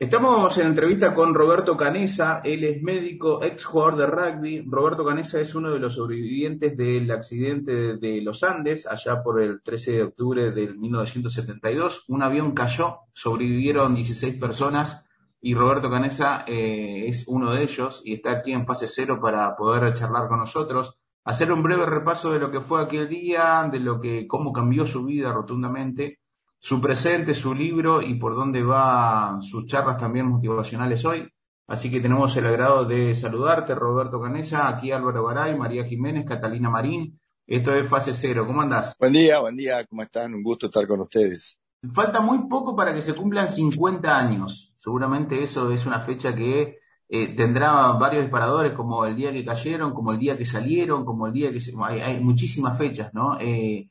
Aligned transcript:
Estamos 0.00 0.56
en 0.58 0.68
entrevista 0.68 1.12
con 1.12 1.34
Roberto 1.34 1.76
Canesa, 1.76 2.40
él 2.44 2.62
es 2.62 2.80
médico, 2.84 3.42
ex 3.42 3.64
jugador 3.64 3.96
de 3.96 4.06
rugby. 4.06 4.62
Roberto 4.64 5.04
Canesa 5.04 5.40
es 5.40 5.56
uno 5.56 5.72
de 5.72 5.80
los 5.80 5.94
sobrevivientes 5.96 6.76
del 6.76 7.10
accidente 7.10 7.96
de 7.96 8.22
los 8.22 8.44
Andes, 8.44 8.86
allá 8.86 9.24
por 9.24 9.42
el 9.42 9.60
13 9.60 9.90
de 9.90 10.02
octubre 10.04 10.52
del 10.52 10.78
1972. 10.78 12.04
Un 12.06 12.22
avión 12.22 12.52
cayó, 12.52 13.00
sobrevivieron 13.12 13.96
16 13.96 14.36
personas 14.36 15.04
y 15.40 15.54
Roberto 15.54 15.90
Canesa 15.90 16.44
eh, 16.46 17.08
es 17.08 17.26
uno 17.26 17.52
de 17.52 17.64
ellos 17.64 18.00
y 18.04 18.14
está 18.14 18.30
aquí 18.30 18.52
en 18.52 18.66
fase 18.66 18.86
cero 18.86 19.18
para 19.20 19.56
poder 19.56 19.92
charlar 19.94 20.28
con 20.28 20.38
nosotros, 20.38 20.96
hacer 21.24 21.50
un 21.50 21.64
breve 21.64 21.86
repaso 21.86 22.32
de 22.32 22.38
lo 22.38 22.52
que 22.52 22.60
fue 22.60 22.84
aquel 22.84 23.08
día, 23.08 23.68
de 23.68 23.80
lo 23.80 24.00
que, 24.00 24.28
cómo 24.28 24.52
cambió 24.52 24.86
su 24.86 25.04
vida 25.04 25.32
rotundamente 25.32 26.20
su 26.60 26.80
presente, 26.80 27.34
su 27.34 27.54
libro 27.54 28.02
y 28.02 28.14
por 28.14 28.34
dónde 28.34 28.62
van 28.62 29.42
sus 29.42 29.66
charlas 29.66 29.96
también 29.96 30.26
motivacionales 30.26 31.04
hoy. 31.04 31.28
Así 31.66 31.90
que 31.90 32.00
tenemos 32.00 32.34
el 32.36 32.46
agrado 32.46 32.84
de 32.84 33.14
saludarte, 33.14 33.74
Roberto 33.74 34.20
Canesa, 34.20 34.68
aquí 34.68 34.90
Álvaro 34.90 35.26
Garay, 35.26 35.56
María 35.56 35.84
Jiménez, 35.84 36.24
Catalina 36.26 36.70
Marín. 36.70 37.20
Esto 37.46 37.74
es 37.74 37.88
Fase 37.88 38.14
Cero. 38.14 38.46
¿Cómo 38.46 38.62
andás? 38.62 38.96
Buen 38.98 39.12
día, 39.12 39.40
buen 39.40 39.56
día. 39.56 39.84
¿Cómo 39.86 40.02
están? 40.02 40.34
Un 40.34 40.42
gusto 40.42 40.66
estar 40.66 40.86
con 40.86 41.00
ustedes. 41.00 41.58
Falta 41.92 42.20
muy 42.20 42.48
poco 42.48 42.74
para 42.74 42.94
que 42.94 43.02
se 43.02 43.14
cumplan 43.14 43.48
50 43.48 44.18
años. 44.18 44.74
Seguramente 44.78 45.42
eso 45.42 45.70
es 45.70 45.86
una 45.86 46.00
fecha 46.00 46.34
que 46.34 46.78
eh, 47.08 47.36
tendrá 47.36 47.92
varios 47.92 48.24
disparadores, 48.24 48.72
como 48.72 49.04
el 49.04 49.14
día 49.14 49.32
que 49.32 49.44
cayeron, 49.44 49.92
como 49.92 50.12
el 50.12 50.18
día 50.18 50.36
que 50.36 50.44
salieron, 50.44 51.04
como 51.04 51.26
el 51.26 51.32
día 51.32 51.52
que 51.52 51.60
se... 51.60 51.72
hay, 51.82 52.00
hay 52.00 52.20
muchísimas 52.20 52.76
fechas, 52.76 53.12
¿no? 53.14 53.38
Eh, 53.40 53.90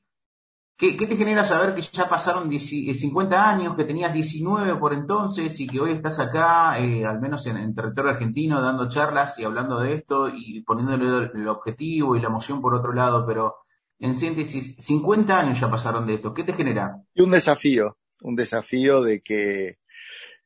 ¿Qué, 0.77 0.93
te 0.93 1.17
genera 1.17 1.43
saber 1.43 1.73
que 1.73 1.81
ya 1.81 2.07
pasaron 2.07 2.51
50 2.51 3.35
eh, 3.35 3.39
años, 3.39 3.75
que 3.75 3.83
tenías 3.83 4.13
19 4.13 4.75
por 4.75 4.93
entonces 4.93 5.59
y 5.59 5.65
que 5.65 5.79
hoy 5.79 5.93
estás 5.93 6.19
acá, 6.19 6.79
eh, 6.79 7.03
al 7.03 7.19
menos 7.19 7.47
en, 7.47 7.73
territorio 7.73 8.11
argentino, 8.11 8.61
dando 8.61 8.87
charlas 8.87 9.39
y 9.39 9.43
hablando 9.43 9.79
de 9.79 9.95
esto 9.95 10.29
y 10.31 10.61
poniéndole 10.61 11.31
el, 11.33 11.47
objetivo 11.47 12.15
y 12.15 12.21
la 12.21 12.27
emoción 12.27 12.61
por 12.61 12.75
otro 12.75 12.93
lado? 12.93 13.25
Pero 13.25 13.55
en 13.97 14.13
síntesis, 14.13 14.75
50 14.77 15.39
años 15.39 15.59
ya 15.59 15.67
pasaron 15.67 16.05
de 16.05 16.13
esto. 16.13 16.31
¿Qué 16.31 16.43
te 16.43 16.53
genera? 16.53 17.01
Y 17.15 17.23
un 17.23 17.31
desafío, 17.31 17.97
un 18.21 18.35
desafío 18.35 19.01
de 19.01 19.21
que 19.21 19.79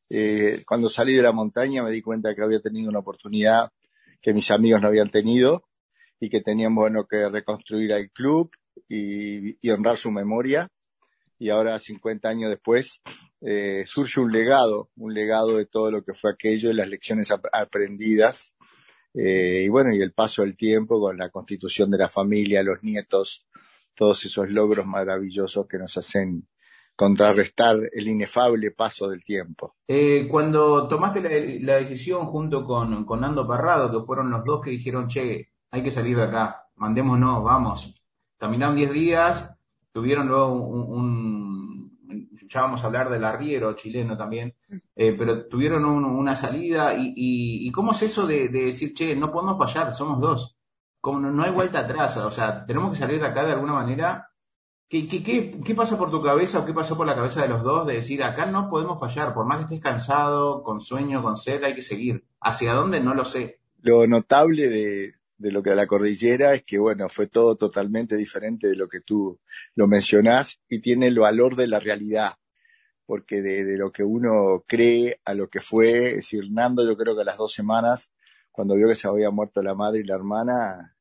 eh, 0.08 0.62
cuando 0.66 0.88
salí 0.88 1.12
de 1.12 1.22
la 1.22 1.32
montaña 1.32 1.82
me 1.82 1.90
di 1.90 2.00
cuenta 2.00 2.34
que 2.34 2.42
había 2.42 2.60
tenido 2.60 2.88
una 2.88 3.00
oportunidad 3.00 3.70
que 4.22 4.32
mis 4.32 4.50
amigos 4.50 4.80
no 4.80 4.88
habían 4.88 5.10
tenido 5.10 5.64
y 6.18 6.30
que 6.30 6.40
teníamos 6.40 6.84
bueno, 6.84 7.04
que 7.06 7.28
reconstruir 7.28 7.92
el 7.92 8.10
club 8.10 8.50
y, 8.92 9.70
honrar 9.70 9.96
su 9.96 10.10
memoria. 10.10 10.68
Y 11.38 11.48
ahora, 11.48 11.78
50 11.78 12.28
años 12.28 12.50
después, 12.50 13.02
eh, 13.40 13.84
surge 13.86 14.20
un 14.20 14.30
legado, 14.30 14.90
un 14.96 15.12
legado 15.12 15.56
de 15.56 15.66
todo 15.66 15.90
lo 15.90 16.04
que 16.04 16.14
fue 16.14 16.30
aquello 16.32 16.70
y 16.70 16.74
las 16.74 16.88
lecciones 16.88 17.30
aprendidas. 17.52 18.52
Eh, 19.14 19.64
y 19.66 19.68
bueno, 19.68 19.94
y 19.94 20.00
el 20.00 20.12
paso 20.12 20.42
del 20.42 20.56
tiempo 20.56 21.00
con 21.00 21.18
la 21.18 21.30
constitución 21.30 21.90
de 21.90 21.98
la 21.98 22.08
familia, 22.08 22.62
los 22.62 22.82
nietos, 22.82 23.46
todos 23.94 24.24
esos 24.24 24.48
logros 24.50 24.86
maravillosos 24.86 25.66
que 25.66 25.78
nos 25.78 25.96
hacen 25.96 26.46
contrarrestar 26.94 27.78
el 27.92 28.06
inefable 28.06 28.70
paso 28.70 29.08
del 29.08 29.24
tiempo. 29.24 29.74
Eh, 29.88 30.28
cuando 30.30 30.86
tomaste 30.86 31.60
la, 31.60 31.76
decisión 31.76 32.26
junto 32.26 32.64
con, 32.64 33.04
con 33.04 33.20
Nando 33.20 33.46
Parrado, 33.46 33.90
que 33.90 34.06
fueron 34.06 34.30
los 34.30 34.44
dos 34.44 34.60
que 34.62 34.70
dijeron, 34.70 35.08
che, 35.08 35.48
hay 35.70 35.82
que 35.82 35.90
salir 35.90 36.16
de 36.16 36.24
acá, 36.24 36.68
mandémonos, 36.76 37.42
vamos, 37.42 38.01
caminaron 38.42 38.74
10 38.74 38.92
días, 38.92 39.54
tuvieron 39.92 40.26
luego 40.26 40.52
un, 40.52 41.96
ya 42.48 42.62
vamos 42.62 42.82
a 42.82 42.88
hablar 42.88 43.08
del 43.08 43.22
arriero 43.22 43.72
chileno 43.74 44.16
también, 44.18 44.56
eh, 44.96 45.14
pero 45.16 45.46
tuvieron 45.46 45.84
una 45.84 46.34
salida 46.34 46.92
y, 46.96 47.70
cómo 47.70 47.92
es 47.92 48.02
eso 48.02 48.26
de, 48.26 48.48
decir, 48.48 48.94
che, 48.94 49.14
no 49.14 49.30
podemos 49.30 49.56
fallar, 49.56 49.94
somos 49.94 50.18
dos, 50.20 50.56
como 51.00 51.20
no, 51.20 51.44
hay 51.44 51.52
vuelta 51.52 51.78
atrás, 51.78 52.16
o 52.16 52.32
sea, 52.32 52.66
tenemos 52.66 52.90
que 52.90 52.98
salir 52.98 53.20
de 53.20 53.28
acá 53.28 53.44
de 53.46 53.52
alguna 53.52 53.74
manera. 53.74 54.28
¿Qué, 54.88 55.74
pasa 55.76 55.96
por 55.96 56.10
tu 56.10 56.20
cabeza 56.20 56.58
o 56.58 56.66
qué 56.66 56.74
pasó 56.74 56.96
por 56.96 57.06
la 57.06 57.14
cabeza 57.14 57.42
de 57.42 57.48
los 57.48 57.62
dos 57.62 57.86
de 57.86 57.94
decir, 57.94 58.24
acá 58.24 58.44
no 58.46 58.68
podemos 58.68 58.98
fallar, 58.98 59.32
por 59.34 59.46
más 59.46 59.58
que 59.58 59.64
estés 59.66 59.80
cansado, 59.80 60.64
con 60.64 60.80
sueño, 60.80 61.22
con 61.22 61.36
sed, 61.36 61.62
hay 61.62 61.76
que 61.76 61.80
seguir? 61.80 62.24
¿Hacia 62.40 62.74
dónde? 62.74 62.98
No 62.98 63.14
lo 63.14 63.24
sé. 63.24 63.60
Lo 63.80 64.06
notable 64.08 64.68
de, 64.68 65.12
de 65.42 65.50
lo 65.50 65.60
que 65.60 65.70
a 65.70 65.74
la 65.74 65.88
cordillera 65.88 66.54
es 66.54 66.62
que, 66.62 66.78
bueno, 66.78 67.08
fue 67.08 67.26
todo 67.26 67.56
totalmente 67.56 68.16
diferente 68.16 68.68
de 68.68 68.76
lo 68.76 68.88
que 68.88 69.00
tú 69.00 69.40
lo 69.74 69.88
mencionás 69.88 70.60
y 70.68 70.80
tiene 70.80 71.08
el 71.08 71.18
valor 71.18 71.56
de 71.56 71.66
la 71.66 71.80
realidad, 71.80 72.34
porque 73.06 73.42
de, 73.42 73.76
lo 73.76 73.90
que 73.90 74.04
uno 74.04 74.64
cree 74.68 75.20
a 75.24 75.34
lo 75.34 75.48
que 75.48 75.60
fue, 75.60 76.10
es 76.10 76.16
decir, 76.16 76.44
Nando 76.52 76.86
yo 76.86 76.96
creo 76.96 77.16
que 77.16 77.22
a 77.22 77.24
las 77.24 77.36
dos 77.38 77.52
semanas, 77.52 78.12
cuando 78.52 78.76
vio 78.76 78.86
que 78.86 78.94
se 78.94 79.08
había 79.08 79.30
muerto 79.30 79.64
la 79.64 79.74
madre 79.74 80.02
y 80.02 80.04
la 80.04 80.14
hermana, 80.14 80.96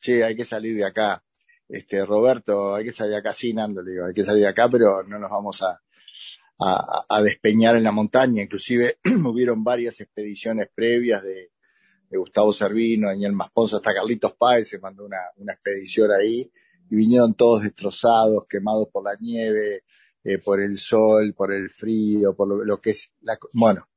che, 0.00 0.24
hay 0.24 0.34
que 0.34 0.44
salir 0.44 0.76
de 0.76 0.84
acá. 0.84 1.22
Este, 1.68 2.04
Roberto, 2.04 2.74
hay 2.74 2.84
que 2.84 2.92
salir 2.92 3.12
de 3.12 3.18
acá, 3.18 3.32
sí, 3.32 3.54
Nando, 3.54 3.82
le 3.82 3.92
digo, 3.92 4.06
hay 4.06 4.14
que 4.14 4.24
salir 4.24 4.42
de 4.42 4.48
acá, 4.48 4.68
pero 4.68 5.04
no 5.04 5.16
nos 5.20 5.30
vamos 5.30 5.62
a, 5.62 5.80
a, 6.58 7.04
a 7.08 7.22
despeñar 7.22 7.76
en 7.76 7.84
la 7.84 7.92
montaña. 7.92 8.42
Inclusive 8.42 8.98
hubieron 9.24 9.62
varias 9.62 10.00
expediciones 10.00 10.70
previas 10.74 11.22
de, 11.22 11.52
de 12.08 12.18
Gustavo 12.18 12.52
Servino, 12.52 13.08
Daniel 13.08 13.32
Masponzo, 13.32 13.76
hasta 13.76 13.94
Carlitos 13.94 14.34
Páez 14.34 14.68
se 14.68 14.78
mandó 14.78 15.04
una, 15.04 15.20
una 15.36 15.52
expedición 15.52 16.10
ahí 16.12 16.50
y 16.90 16.96
vinieron 16.96 17.34
todos 17.34 17.62
destrozados, 17.62 18.46
quemados 18.48 18.88
por 18.92 19.04
la 19.04 19.16
nieve, 19.20 19.82
eh, 20.28 20.38
por 20.38 20.60
el 20.60 20.76
sol, 20.76 21.34
por 21.34 21.52
el 21.52 21.70
frío, 21.70 22.34
por 22.34 22.66
lo, 22.66 22.80
que 22.80 22.90
es 22.90 23.12
la, 23.20 23.38
bueno, 23.52 23.88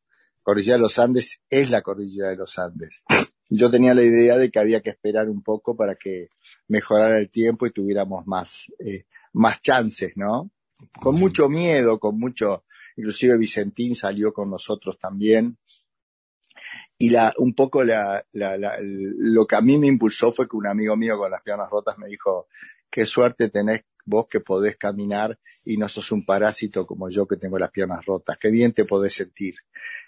Cordillera 0.44 0.76
de 0.76 0.82
los 0.82 1.00
Andes 1.00 1.42
es 1.50 1.72
la 1.72 1.82
Cordillera 1.82 2.30
de 2.30 2.36
los 2.36 2.58
Andes. 2.60 3.04
Yo 3.50 3.72
tenía 3.72 3.96
la 3.96 4.04
idea 4.04 4.38
de 4.38 4.52
que 4.52 4.60
había 4.60 4.82
que 4.82 4.92
esperar 4.92 5.28
un 5.28 5.42
poco 5.42 5.76
para 5.76 5.96
que 5.96 6.30
mejorara 6.68 7.18
el 7.18 7.32
tiempo 7.32 7.66
y 7.66 7.72
tuviéramos 7.72 8.28
más, 8.28 8.72
eh, 8.78 9.06
más 9.34 9.60
chances, 9.60 10.14
¿no? 10.16 10.52
Con 11.02 11.16
mucho 11.16 11.50
miedo, 11.50 12.00
con 12.00 12.20
mucho, 12.20 12.64
inclusive 12.96 13.36
Vicentín 13.38 13.96
salió 13.96 14.32
con 14.32 14.52
nosotros 14.52 15.00
también, 15.00 15.58
y 17.02 17.10
la, 17.10 17.34
un 17.38 17.56
poco 17.56 17.84
la, 17.86 18.26
la, 18.34 18.58
la, 18.58 18.78
lo 18.82 19.48
que 19.48 19.56
a 19.56 19.62
mí 19.62 19.80
me 19.80 19.88
impulsó 19.88 20.34
fue 20.34 20.50
que 20.50 20.58
un 20.58 20.68
amigo 20.68 20.98
mío 20.98 21.18
con 21.18 21.32
las 21.32 21.42
piernas 21.42 21.70
rotas 21.70 21.98
me 21.98 22.08
dijo, 22.08 22.48
qué 22.90 23.06
suerte 23.06 23.50
tenés 23.50 23.86
vos 24.06 24.28
que 24.30 24.42
podés 24.42 24.76
caminar 24.76 25.40
y 25.64 25.78
no 25.78 25.88
sos 25.88 26.12
un 26.12 26.26
parásito 26.26 26.86
como 26.86 27.10
yo 27.10 27.26
que 27.26 27.38
tengo 27.38 27.58
las 27.58 27.72
piernas 27.72 28.06
rotas, 28.06 28.38
qué 28.38 28.52
bien 28.52 28.74
te 28.74 28.84
podés 28.84 29.14
sentir. 29.14 29.56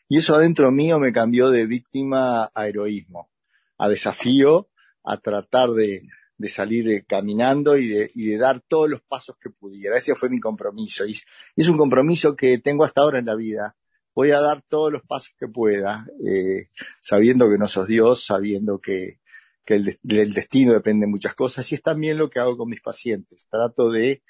Y 0.10 0.18
eso 0.18 0.36
adentro 0.36 0.70
mío 0.70 1.00
me 1.00 1.14
cambió 1.14 1.50
de 1.50 1.66
víctima 1.66 2.52
a 2.54 2.68
heroísmo, 2.68 3.30
a 3.78 3.88
desafío, 3.88 4.70
a 5.06 5.16
tratar 5.16 5.70
de, 5.70 6.04
de 6.38 6.50
salir 6.50 6.90
eh, 6.90 7.06
caminando 7.08 7.78
y 7.78 7.88
de, 7.88 8.12
y 8.14 8.26
de 8.26 8.38
dar 8.38 8.60
todos 8.60 8.90
los 8.90 9.02
pasos 9.02 9.38
que 9.40 9.50
pudiera. 9.50 9.96
Ese 9.96 10.14
fue 10.16 10.30
mi 10.30 10.42
compromiso. 10.42 11.06
Y 11.06 11.18
es 11.56 11.70
un 11.70 11.78
compromiso 11.78 12.36
que 12.36 12.58
tengo 12.58 12.84
hasta 12.84 13.00
ahora 13.00 13.20
en 13.20 13.28
la 13.28 13.36
vida 13.36 13.78
voy 14.14 14.32
a 14.32 14.42
dar 14.42 14.62
todos 14.68 14.92
los 14.92 15.02
pasos 15.04 15.34
que 15.40 15.48
pueda, 15.48 16.06
eh, 16.26 16.70
sabiendo 17.02 17.50
que 17.50 17.58
no 17.58 17.68
sos 17.68 17.88
Dios, 17.88 18.26
sabiendo 18.26 18.80
que, 18.80 19.20
que 19.66 19.76
el, 19.76 19.98
del 20.04 20.34
destino 20.34 20.74
depende 20.74 21.06
de 21.06 21.12
muchas 21.12 21.36
cosas, 21.36 21.72
y 21.72 21.76
es 21.76 21.82
también 21.82 22.18
lo 22.18 22.30
que 22.30 22.40
hago 22.40 22.58
con 22.58 22.70
mis 22.70 22.82
pacientes. 22.82 23.48
Trato 23.50 23.90
de, 23.90 24.24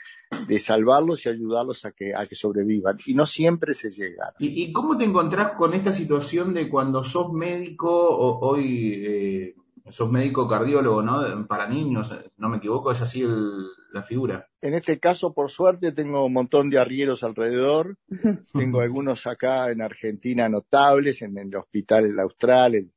de 0.48 0.60
salvarlos 0.60 1.26
y 1.26 1.30
ayudarlos 1.30 1.86
a 1.86 1.92
que, 1.92 2.14
a 2.16 2.26
que 2.28 2.36
sobrevivan. 2.36 2.98
Y 3.06 3.14
no 3.14 3.26
siempre 3.26 3.74
se 3.74 3.92
llega. 3.92 4.34
¿Y, 4.40 4.64
y 4.64 4.72
cómo 4.72 4.98
te 4.98 5.06
encontrás 5.06 5.54
con 5.58 5.74
esta 5.74 5.92
situación 5.92 6.54
de 6.54 6.70
cuando 6.70 7.04
sos 7.04 7.32
médico, 7.32 7.90
o, 7.90 8.40
hoy 8.40 9.04
eh, 9.06 9.56
sos 9.90 10.12
médico 10.12 10.48
cardiólogo, 10.48 11.02
¿no? 11.02 11.48
Para 11.48 11.68
niños, 11.68 12.14
no 12.38 12.50
me 12.50 12.58
equivoco, 12.58 12.92
es 12.92 13.02
así 13.02 13.24
la 13.92 14.04
figura. 14.04 14.48
En 14.62 14.74
este 14.74 15.00
caso, 15.00 15.34
por 15.34 15.50
suerte, 15.50 15.92
tengo 15.92 16.26
un 16.26 16.34
montón 16.34 16.70
de 16.70 16.80
arrieros 16.80 17.24
alrededor. 17.24 17.98
tengo 18.54 18.82
algunos 18.82 19.26
acá 19.28 19.72
en 19.72 19.82
Argentina 19.82 20.48
notables, 20.50 21.22
en, 21.22 21.38
el 21.38 21.56
hospital 21.56 22.06
el 22.06 22.20
Austral, 22.20 22.76
el, 22.76 22.92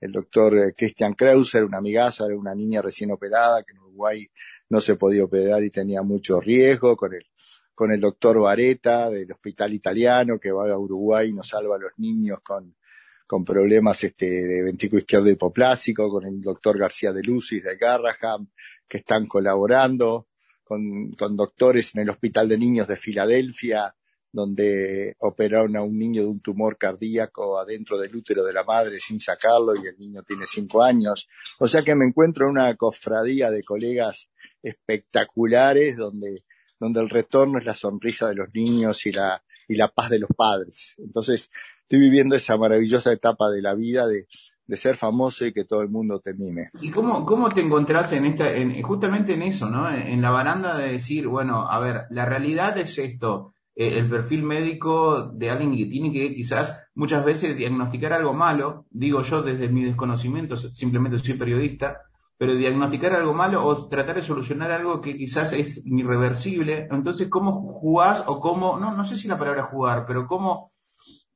el 0.00 0.12
doctor 0.12 0.56
eh, 0.58 0.74
Christian 0.76 1.14
Kreuser, 1.14 1.64
una 1.64 1.78
amigaza, 1.78 2.26
una 2.26 2.54
niña 2.54 2.82
recién 2.82 3.10
operada 3.10 3.62
que 3.62 3.72
en 3.72 3.78
Uruguay 3.78 4.26
no 4.68 4.80
se 4.80 4.96
podía 4.96 5.24
operar 5.24 5.62
y 5.64 5.70
tenía 5.70 6.02
mucho 6.02 6.40
riesgo, 6.40 6.96
con 6.96 7.14
el, 7.14 7.24
con 7.74 7.90
el 7.90 8.00
doctor 8.00 8.40
Vareta 8.40 9.08
del 9.10 9.30
hospital 9.32 9.72
italiano 9.72 10.38
que 10.38 10.52
va 10.52 10.70
a 10.70 10.78
Uruguay 10.78 11.30
y 11.30 11.32
nos 11.32 11.48
salva 11.48 11.76
a 11.76 11.78
los 11.78 11.92
niños 11.96 12.40
con, 12.42 12.74
con 13.26 13.44
problemas 13.44 14.02
este, 14.04 14.26
de 14.26 14.62
ventrículo 14.62 15.00
izquierdo 15.00 15.30
hipoplásico, 15.30 16.08
con 16.08 16.26
el 16.26 16.40
doctor 16.40 16.78
García 16.78 17.12
de 17.12 17.22
Lucis 17.22 17.62
de 17.62 17.76
Garraham, 17.76 18.48
que 18.86 18.98
están 18.98 19.26
colaborando, 19.26 20.28
con, 20.62 21.12
con 21.12 21.36
doctores 21.36 21.94
en 21.94 22.02
el 22.02 22.10
Hospital 22.10 22.48
de 22.48 22.58
Niños 22.58 22.88
de 22.88 22.96
Filadelfia, 22.96 23.94
donde 24.32 25.16
operaron 25.20 25.76
a 25.76 25.82
un 25.82 25.98
niño 25.98 26.22
de 26.22 26.28
un 26.28 26.40
tumor 26.40 26.76
cardíaco 26.76 27.58
adentro 27.58 27.98
del 27.98 28.14
útero 28.14 28.44
de 28.44 28.52
la 28.52 28.64
madre 28.64 28.98
sin 28.98 29.18
sacarlo 29.18 29.74
y 29.74 29.86
el 29.86 29.98
niño 29.98 30.22
tiene 30.24 30.44
cinco 30.46 30.82
años. 30.82 31.26
O 31.58 31.66
sea 31.66 31.82
que 31.82 31.94
me 31.94 32.04
encuentro 32.04 32.44
en 32.44 32.50
una 32.50 32.76
cofradía 32.76 33.50
de 33.50 33.62
colegas 33.62 34.28
espectaculares 34.62 35.96
donde, 35.96 36.44
donde 36.78 37.00
el 37.00 37.08
retorno 37.08 37.58
es 37.58 37.64
la 37.64 37.72
sonrisa 37.72 38.28
de 38.28 38.34
los 38.34 38.48
niños 38.52 39.06
y 39.06 39.12
la, 39.12 39.42
y 39.68 39.76
la 39.76 39.88
paz 39.88 40.10
de 40.10 40.18
los 40.18 40.30
padres. 40.36 40.94
Entonces, 40.98 41.50
estoy 41.86 42.00
viviendo 42.00 42.34
esa 42.34 42.56
maravillosa 42.56 43.12
etapa 43.12 43.48
de 43.48 43.62
la 43.62 43.74
vida 43.74 44.08
de, 44.08 44.26
ser 44.76 44.96
famoso 44.96 45.46
y 45.46 45.52
que 45.52 45.64
todo 45.64 45.80
el 45.82 45.88
mundo 45.88 46.18
te 46.18 46.34
mime. 46.34 46.70
¿Y 46.82 46.90
cómo, 46.90 47.24
cómo 47.24 47.48
te 47.48 47.60
encontrás 47.60 48.12
en 48.12 48.24
esta, 48.24 48.52
en, 48.52 48.82
justamente 48.82 49.34
en 49.34 49.42
eso, 49.42 49.70
¿no? 49.70 49.88
En 49.88 50.20
la 50.20 50.30
baranda 50.30 50.76
de 50.76 50.90
decir, 50.90 51.28
bueno, 51.28 51.68
a 51.70 51.78
ver, 51.78 52.06
la 52.10 52.24
realidad 52.24 52.76
es 52.76 52.98
esto, 52.98 53.54
eh, 53.76 53.96
el 53.98 54.10
perfil 54.10 54.42
médico 54.42 55.30
de 55.32 55.50
alguien 55.50 55.76
que 55.76 55.86
tiene 55.86 56.12
que 56.12 56.34
quizás 56.34 56.88
muchas 56.96 57.24
veces 57.24 57.56
diagnosticar 57.56 58.12
algo 58.12 58.34
malo, 58.34 58.86
digo 58.90 59.22
yo 59.22 59.42
desde 59.42 59.68
mi 59.68 59.84
desconocimiento, 59.84 60.56
simplemente 60.56 61.20
soy 61.20 61.34
periodista, 61.34 62.00
pero 62.36 62.56
diagnosticar 62.56 63.14
algo 63.14 63.34
malo 63.34 63.64
o 63.64 63.86
tratar 63.86 64.16
de 64.16 64.22
solucionar 64.22 64.72
algo 64.72 65.00
que 65.00 65.16
quizás 65.16 65.52
es 65.52 65.86
irreversible. 65.86 66.88
Entonces, 66.90 67.28
¿cómo 67.28 67.52
jugás 67.52 68.24
o 68.26 68.40
cómo, 68.40 68.78
no, 68.78 68.92
no 68.96 69.04
sé 69.04 69.16
si 69.16 69.28
la 69.28 69.38
palabra 69.38 69.62
jugar, 69.62 70.04
pero 70.06 70.26
cómo, 70.26 70.72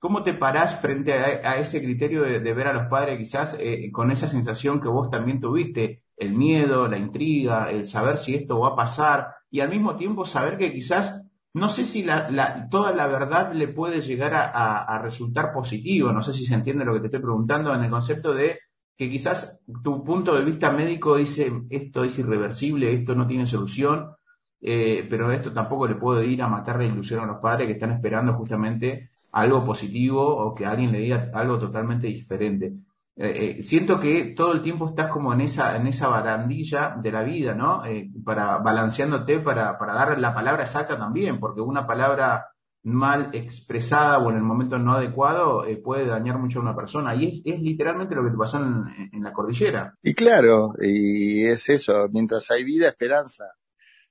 cómo 0.00 0.22
te 0.24 0.32
parás 0.32 0.80
frente 0.80 1.12
a, 1.12 1.58
ese 1.58 1.80
criterio 1.80 2.22
de, 2.22 2.54
ver 2.54 2.66
a 2.66 2.72
los 2.72 2.88
padres 2.88 3.18
quizás 3.18 3.56
eh, 3.60 3.92
con 3.92 4.10
esa 4.10 4.26
sensación 4.28 4.80
que 4.80 4.88
vos 4.88 5.10
también 5.10 5.40
tuviste, 5.40 6.02
el 6.16 6.32
miedo, 6.32 6.88
la 6.88 6.98
intriga, 6.98 7.70
el 7.70 7.86
saber 7.86 8.16
si 8.16 8.34
esto 8.34 8.58
va 8.58 8.70
a 8.70 8.76
pasar 8.76 9.34
y 9.50 9.60
al 9.60 9.68
mismo 9.68 9.96
tiempo 9.96 10.24
saber 10.24 10.56
que 10.56 10.72
quizás 10.72 11.22
no 11.52 11.68
sé 11.68 11.84
si 11.84 12.02
la, 12.02 12.68
toda 12.70 12.94
la 12.94 13.08
verdad 13.08 13.52
le 13.52 13.68
puede 13.68 14.00
llegar 14.00 14.32
a, 14.34 14.98
resultar 15.02 15.52
positivo, 15.52 16.12
no 16.12 16.22
sé 16.22 16.32
si 16.32 16.44
se 16.46 16.54
entiende 16.54 16.84
lo 16.84 16.94
que 16.94 17.00
te 17.00 17.06
estoy 17.06 17.20
preguntando 17.20 17.74
en 17.74 17.82
el 17.82 17.90
concepto 17.90 18.32
de 18.32 18.58
que 18.96 19.10
quizás 19.10 19.60
tu 19.82 20.04
punto 20.04 20.34
de 20.34 20.44
vista 20.44 20.70
médico 20.70 21.16
dice 21.16 21.50
esto 21.68 22.04
es 22.04 22.18
irreversible, 22.18 22.92
esto 22.92 23.14
no 23.14 23.26
tiene 23.26 23.46
solución, 23.46 24.14
eh, 24.60 25.06
pero 25.10 25.32
esto 25.32 25.52
tampoco 25.52 25.86
le 25.88 25.96
puede 25.96 26.26
ir 26.26 26.42
a 26.42 26.48
matar 26.48 26.78
la 26.78 26.84
ilusión 26.84 27.20
a 27.20 27.26
los 27.26 27.38
padres 27.38 27.66
que 27.66 27.74
están 27.74 27.92
esperando 27.92 28.34
justamente 28.34 29.09
algo 29.32 29.64
positivo 29.64 30.22
o 30.24 30.54
que 30.54 30.66
alguien 30.66 30.92
le 30.92 30.98
diga 30.98 31.30
algo 31.34 31.58
totalmente 31.58 32.06
diferente. 32.06 32.74
Eh, 33.16 33.58
eh, 33.58 33.62
siento 33.62 34.00
que 34.00 34.32
todo 34.36 34.52
el 34.52 34.62
tiempo 34.62 34.88
estás 34.88 35.10
como 35.10 35.34
en 35.34 35.42
esa, 35.42 35.76
en 35.76 35.86
esa 35.86 36.08
barandilla 36.08 36.96
de 37.02 37.12
la 37.12 37.22
vida, 37.22 37.54
¿no? 37.54 37.84
Eh, 37.84 38.10
para, 38.24 38.56
balanceándote 38.58 39.40
para, 39.40 39.76
para 39.78 39.92
dar 39.92 40.18
la 40.18 40.32
palabra 40.32 40.62
exacta 40.62 40.96
también, 40.96 41.38
porque 41.38 41.60
una 41.60 41.86
palabra 41.86 42.46
mal 42.82 43.28
expresada 43.34 44.18
o 44.20 44.30
en 44.30 44.36
el 44.36 44.42
momento 44.42 44.78
no 44.78 44.94
adecuado 44.94 45.66
puede 45.84 46.06
dañar 46.06 46.38
mucho 46.38 46.60
a 46.60 46.62
una 46.62 46.74
persona. 46.74 47.14
Y 47.14 47.42
es, 47.44 47.60
literalmente 47.60 48.14
lo 48.14 48.24
que 48.24 48.30
te 48.30 48.38
pasó 48.38 48.56
en, 48.58 49.22
la 49.22 49.34
cordillera. 49.34 49.94
Y 50.02 50.14
claro, 50.14 50.72
y 50.80 51.44
es 51.44 51.68
eso, 51.68 52.08
mientras 52.10 52.50
hay 52.50 52.64
vida, 52.64 52.88
esperanza. 52.88 53.44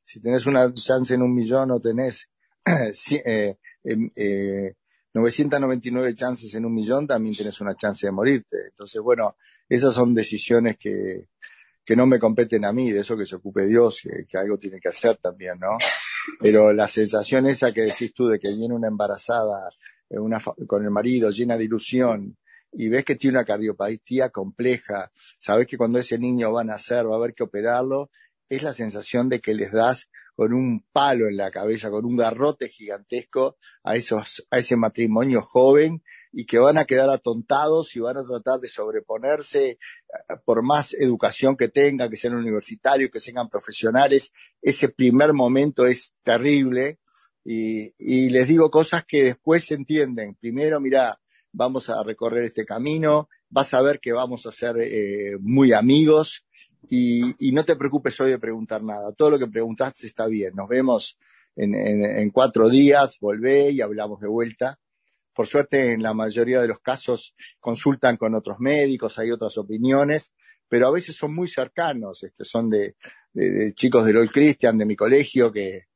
Si 0.03 0.21
tenés 0.21 0.45
una 0.45 0.71
chance 0.71 1.15
en 1.15 1.23
un 1.23 1.33
millón 1.33 1.71
o 1.71 1.79
tenés 1.79 2.29
em, 2.63 4.09
999 5.19 6.15
chances 6.15 6.53
en 6.55 6.65
un 6.65 6.73
millón, 6.73 7.07
también 7.07 7.35
tienes 7.35 7.59
una 7.61 7.75
chance 7.75 8.07
de 8.07 8.11
morirte. 8.11 8.57
Entonces, 8.69 9.01
bueno, 9.01 9.35
esas 9.67 9.93
son 9.93 10.13
decisiones 10.13 10.77
que, 10.77 11.27
que 11.89 11.95
no 11.95 12.05
me 12.05 12.19
competen 12.19 12.65
a 12.65 12.71
mí, 12.71 12.91
de 12.91 12.99
eso 12.99 13.17
que 13.17 13.25
se 13.25 13.35
ocupe 13.35 13.65
Dios, 13.65 14.03
que, 14.27 14.37
algo 14.37 14.59
tiene 14.59 14.79
que 14.79 14.89
hacer 14.89 15.17
también, 15.17 15.59
¿no? 15.59 15.77
Pero 16.39 16.71
la 16.71 16.87
sensación 16.87 17.47
esa 17.47 17.71
que 17.71 17.81
decís 17.81 18.13
tú 18.13 18.27
de 18.27 18.37
que 18.37 18.49
viene 18.49 18.75
una 18.75 18.87
embarazada 18.87 19.71
eh, 20.07 20.19
una, 20.19 20.39
con 20.67 20.83
el 20.83 20.91
marido 20.91 21.31
llena 21.31 21.57
de 21.57 21.63
ilusión 21.63 22.37
y 22.71 22.89
ves 22.89 23.03
que 23.03 23.15
tiene 23.15 23.39
una 23.39 23.45
cardiopatía 23.45 24.29
compleja, 24.29 25.11
sabes 25.39 25.65
que 25.65 25.77
cuando 25.77 25.97
ese 25.97 26.19
niño 26.19 26.51
va 26.51 26.61
a 26.61 26.65
nacer 26.65 27.09
va 27.09 27.15
a 27.15 27.17
haber 27.17 27.33
que 27.33 27.41
operarlo, 27.41 28.11
es 28.49 28.61
la 28.61 28.73
sensación 28.73 29.27
de 29.27 29.39
que 29.39 29.55
les 29.55 29.71
das 29.71 30.09
con 30.39 30.53
un 30.53 30.85
palo 30.93 31.27
en 31.27 31.35
la 31.35 31.51
cabeza, 31.51 31.89
con 31.89 32.05
un 32.05 32.15
garrote 32.15 32.69
gigantesco 32.69 33.57
a, 33.83 33.97
esos, 33.97 34.47
a 34.49 34.59
ese 34.59 34.77
matrimonio 34.77 35.41
joven 35.41 36.01
y 36.31 36.45
que 36.45 36.59
van 36.59 36.77
a 36.77 36.85
quedar 36.85 37.09
atontados 37.09 37.93
y 37.97 37.99
van 37.99 38.15
a 38.15 38.23
tratar 38.23 38.61
de 38.61 38.69
sobreponerse 38.69 39.71
eh, 39.71 39.77
por 40.45 40.63
más 40.63 40.93
educación 40.93 41.57
que 41.57 41.67
tengan, 41.67 42.09
que 42.09 42.15
sean 42.15 42.35
universitarios, 42.35 43.11
que 43.11 43.19
sean 43.19 43.49
profesionales. 43.49 44.31
Ese 44.61 44.87
primer 44.87 45.33
momento 45.33 45.85
es 45.85 46.13
terrible 46.23 46.99
y, 47.43 47.93
y 47.97 48.29
les 48.29 48.47
digo 48.47 48.71
cosas 48.71 49.03
que 49.05 49.23
después 49.23 49.65
se 49.65 49.73
entienden. 49.73 50.35
Primero, 50.35 50.79
mira, 50.79 51.19
vamos 51.51 51.89
a 51.89 52.01
recorrer 52.01 52.45
este 52.45 52.65
camino, 52.65 53.27
vas 53.49 53.73
a 53.73 53.81
ver 53.81 53.99
que 53.99 54.13
vamos 54.13 54.45
a 54.45 54.53
ser 54.53 54.77
eh, 54.79 55.37
muy 55.41 55.73
amigos, 55.73 56.45
y, 56.87 57.51
no 57.51 57.65
te 57.65 57.75
preocupes 57.75 58.19
hoy 58.21 58.31
de 58.31 58.39
preguntar 58.39 58.83
nada. 58.83 59.11
Todo 59.13 59.31
lo 59.31 59.39
que 59.39 59.47
preguntaste 59.47 60.07
está 60.07 60.27
bien. 60.27 60.55
Nos 60.55 60.69
vemos 60.69 61.17
en, 61.55 62.29
cuatro 62.31 62.69
días, 62.69 63.17
volvé 63.19 63.71
y 63.71 63.81
hablamos 63.81 64.21
de 64.21 64.27
vuelta. 64.27 64.79
Por 65.33 65.47
suerte, 65.47 65.93
en 65.93 66.03
la 66.03 66.13
mayoría 66.13 66.61
de 66.61 66.67
los 66.67 66.79
casos 66.79 67.35
consultan 67.59 68.17
con 68.17 68.35
otros 68.35 68.59
médicos, 68.59 69.19
hay 69.19 69.31
otras 69.31 69.57
opiniones, 69.57 70.33
pero 70.67 70.87
a 70.87 70.91
veces 70.91 71.15
son 71.15 71.33
muy 71.33 71.47
cercanos. 71.47 72.23
Este, 72.23 72.43
son 72.43 72.69
de, 72.69 72.95
chicos 73.73 74.05
del 74.05 74.17
Old 74.17 74.31
Christian, 74.31 74.77
de 74.77 74.85
mi 74.85 74.95
colegio, 74.95 75.51
que, 75.51 75.87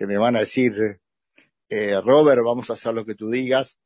me 0.00 0.16
van 0.16 0.36
a 0.36 0.40
decir, 0.40 1.00
eh, 1.68 2.00
Robert, 2.00 2.42
vamos 2.44 2.70
a 2.70 2.74
hacer 2.74 2.94
lo 2.94 3.04
que 3.04 3.14
tú 3.14 3.28
digas. 3.30 3.80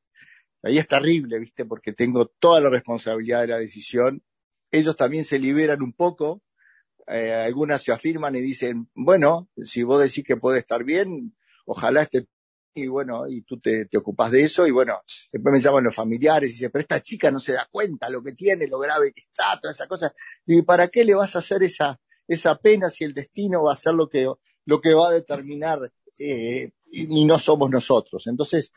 Ahí 0.63 0.79
es 0.79 0.87
terrible, 0.87 1.39
¿viste? 1.39 1.65
Porque 1.65 1.93
tengo 1.93 2.27
toda 2.27 2.61
la 2.61 2.71
responsabilidad 2.71 3.41
de 3.41 3.49
la 3.49 3.59
decisión 3.59 4.23
ellos 4.73 4.97
también 4.97 5.25
se 5.25 5.39
liberan 5.39 5.83
un 5.83 5.93
poco, 5.93 6.43
eh, 7.07 7.33
algunas 7.33 7.83
se 7.83 7.93
afirman 7.93 8.35
y 8.35 8.41
dicen, 8.41 8.91
bueno, 8.95 9.49
si 9.63 9.83
vos 9.85 10.01
decís 10.01 10.25
que 10.27 10.37
puede 10.37 10.59
estar 10.59 10.83
bien, 10.83 11.37
ojalá 11.67 12.03
esté 12.03 12.27
y 12.75 12.87
bueno, 12.87 13.29
y 13.29 13.43
tú 13.43 13.61
te, 13.61 13.87
te 13.87 13.99
ocupas 13.99 14.31
de 14.31 14.45
eso, 14.45 14.67
y 14.67 14.71
bueno, 14.71 15.01
después 15.31 15.53
me 15.53 15.61
llaman 15.61 15.85
los 15.85 15.95
familiares 15.95 16.51
y 16.51 16.55
dicen, 16.55 16.71
pero 16.73 16.81
esta 16.81 17.03
chica 17.03 17.31
no 17.31 17.39
se 17.39 17.53
da 17.53 17.69
cuenta 17.71 18.09
lo 18.09 18.23
que 18.23 18.33
tiene, 18.33 18.67
lo 18.67 18.79
grave 18.79 19.13
que 19.13 19.23
está, 19.23 19.59
toda 19.61 19.73
esa 19.73 19.87
cosa. 19.87 20.15
Y 20.47 20.63
¿para 20.63 20.89
qué 20.89 21.05
le 21.05 21.15
vas 21.15 21.37
a 21.37 21.41
hacer 21.41 21.63
esa, 21.63 22.01
esa 22.27 22.59
pena 22.59 22.89
si 22.89 23.05
el 23.05 23.15
destino 23.15 23.65
va 23.65 23.73
a 23.73 23.77
ser 23.77 23.95
lo 23.95 24.09
que, 24.09 24.27
lo 24.65 24.81
que 24.81 24.95
va 24.95 25.09
a 25.09 25.13
determinar 25.13 25.93
eh, 26.19 26.71
y, 26.91 27.25
no 27.25 27.39
somos 27.39 27.71
nosotros? 27.71 28.27
Entonces, 28.27 28.73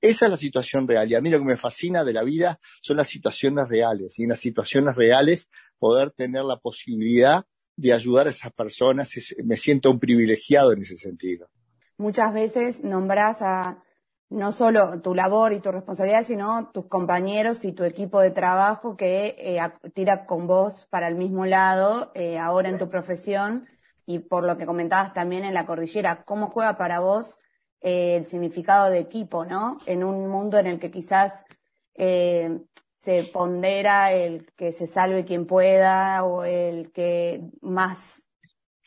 esa 0.00 0.26
es 0.26 0.30
la 0.30 0.36
situación 0.36 0.88
real. 0.88 1.10
Y 1.10 1.14
a 1.14 1.20
mí 1.20 1.30
lo 1.30 1.38
que 1.38 1.44
me 1.44 1.56
fascina 1.56 2.04
de 2.04 2.12
la 2.12 2.22
vida 2.22 2.58
son 2.82 2.96
las 2.96 3.08
situaciones 3.08 3.68
reales. 3.68 4.18
Y 4.18 4.24
en 4.24 4.30
las 4.30 4.40
situaciones 4.40 4.96
reales 4.96 5.50
poder 5.78 6.10
tener 6.10 6.44
la 6.44 6.58
posibilidad 6.58 7.44
de 7.76 7.92
ayudar 7.92 8.26
a 8.26 8.30
esas 8.30 8.52
personas, 8.52 9.10
me 9.42 9.56
siento 9.56 9.90
un 9.90 9.98
privilegiado 9.98 10.72
en 10.72 10.82
ese 10.82 10.96
sentido. 10.96 11.48
Muchas 11.96 12.32
veces 12.34 12.84
nombras 12.84 13.40
a 13.40 13.82
no 14.28 14.52
solo 14.52 15.00
tu 15.00 15.14
labor 15.14 15.52
y 15.52 15.60
tu 15.60 15.72
responsabilidad, 15.72 16.24
sino 16.24 16.70
tus 16.72 16.86
compañeros 16.86 17.64
y 17.64 17.72
tu 17.72 17.84
equipo 17.84 18.20
de 18.20 18.30
trabajo 18.30 18.96
que 18.96 19.34
eh, 19.38 19.60
tira 19.92 20.24
con 20.24 20.46
vos 20.46 20.86
para 20.88 21.08
el 21.08 21.16
mismo 21.16 21.46
lado 21.46 22.12
eh, 22.14 22.38
ahora 22.38 22.68
en 22.68 22.78
tu 22.78 22.88
profesión 22.88 23.66
y 24.06 24.20
por 24.20 24.44
lo 24.44 24.56
que 24.56 24.66
comentabas 24.66 25.14
también 25.14 25.44
en 25.44 25.54
la 25.54 25.66
cordillera. 25.66 26.22
¿Cómo 26.24 26.48
juega 26.48 26.76
para 26.76 27.00
vos 27.00 27.40
eh, 27.80 28.16
el 28.16 28.24
significado 28.24 28.90
de 28.90 28.98
equipo, 28.98 29.44
¿no? 29.44 29.78
En 29.86 30.04
un 30.04 30.28
mundo 30.28 30.58
en 30.58 30.66
el 30.66 30.78
que 30.78 30.90
quizás 30.90 31.44
eh, 31.94 32.60
se 32.98 33.24
pondera 33.24 34.12
el 34.12 34.46
que 34.56 34.72
se 34.72 34.86
salve 34.86 35.24
quien 35.24 35.46
pueda 35.46 36.24
o 36.24 36.44
el 36.44 36.92
que 36.92 37.42
más 37.62 38.24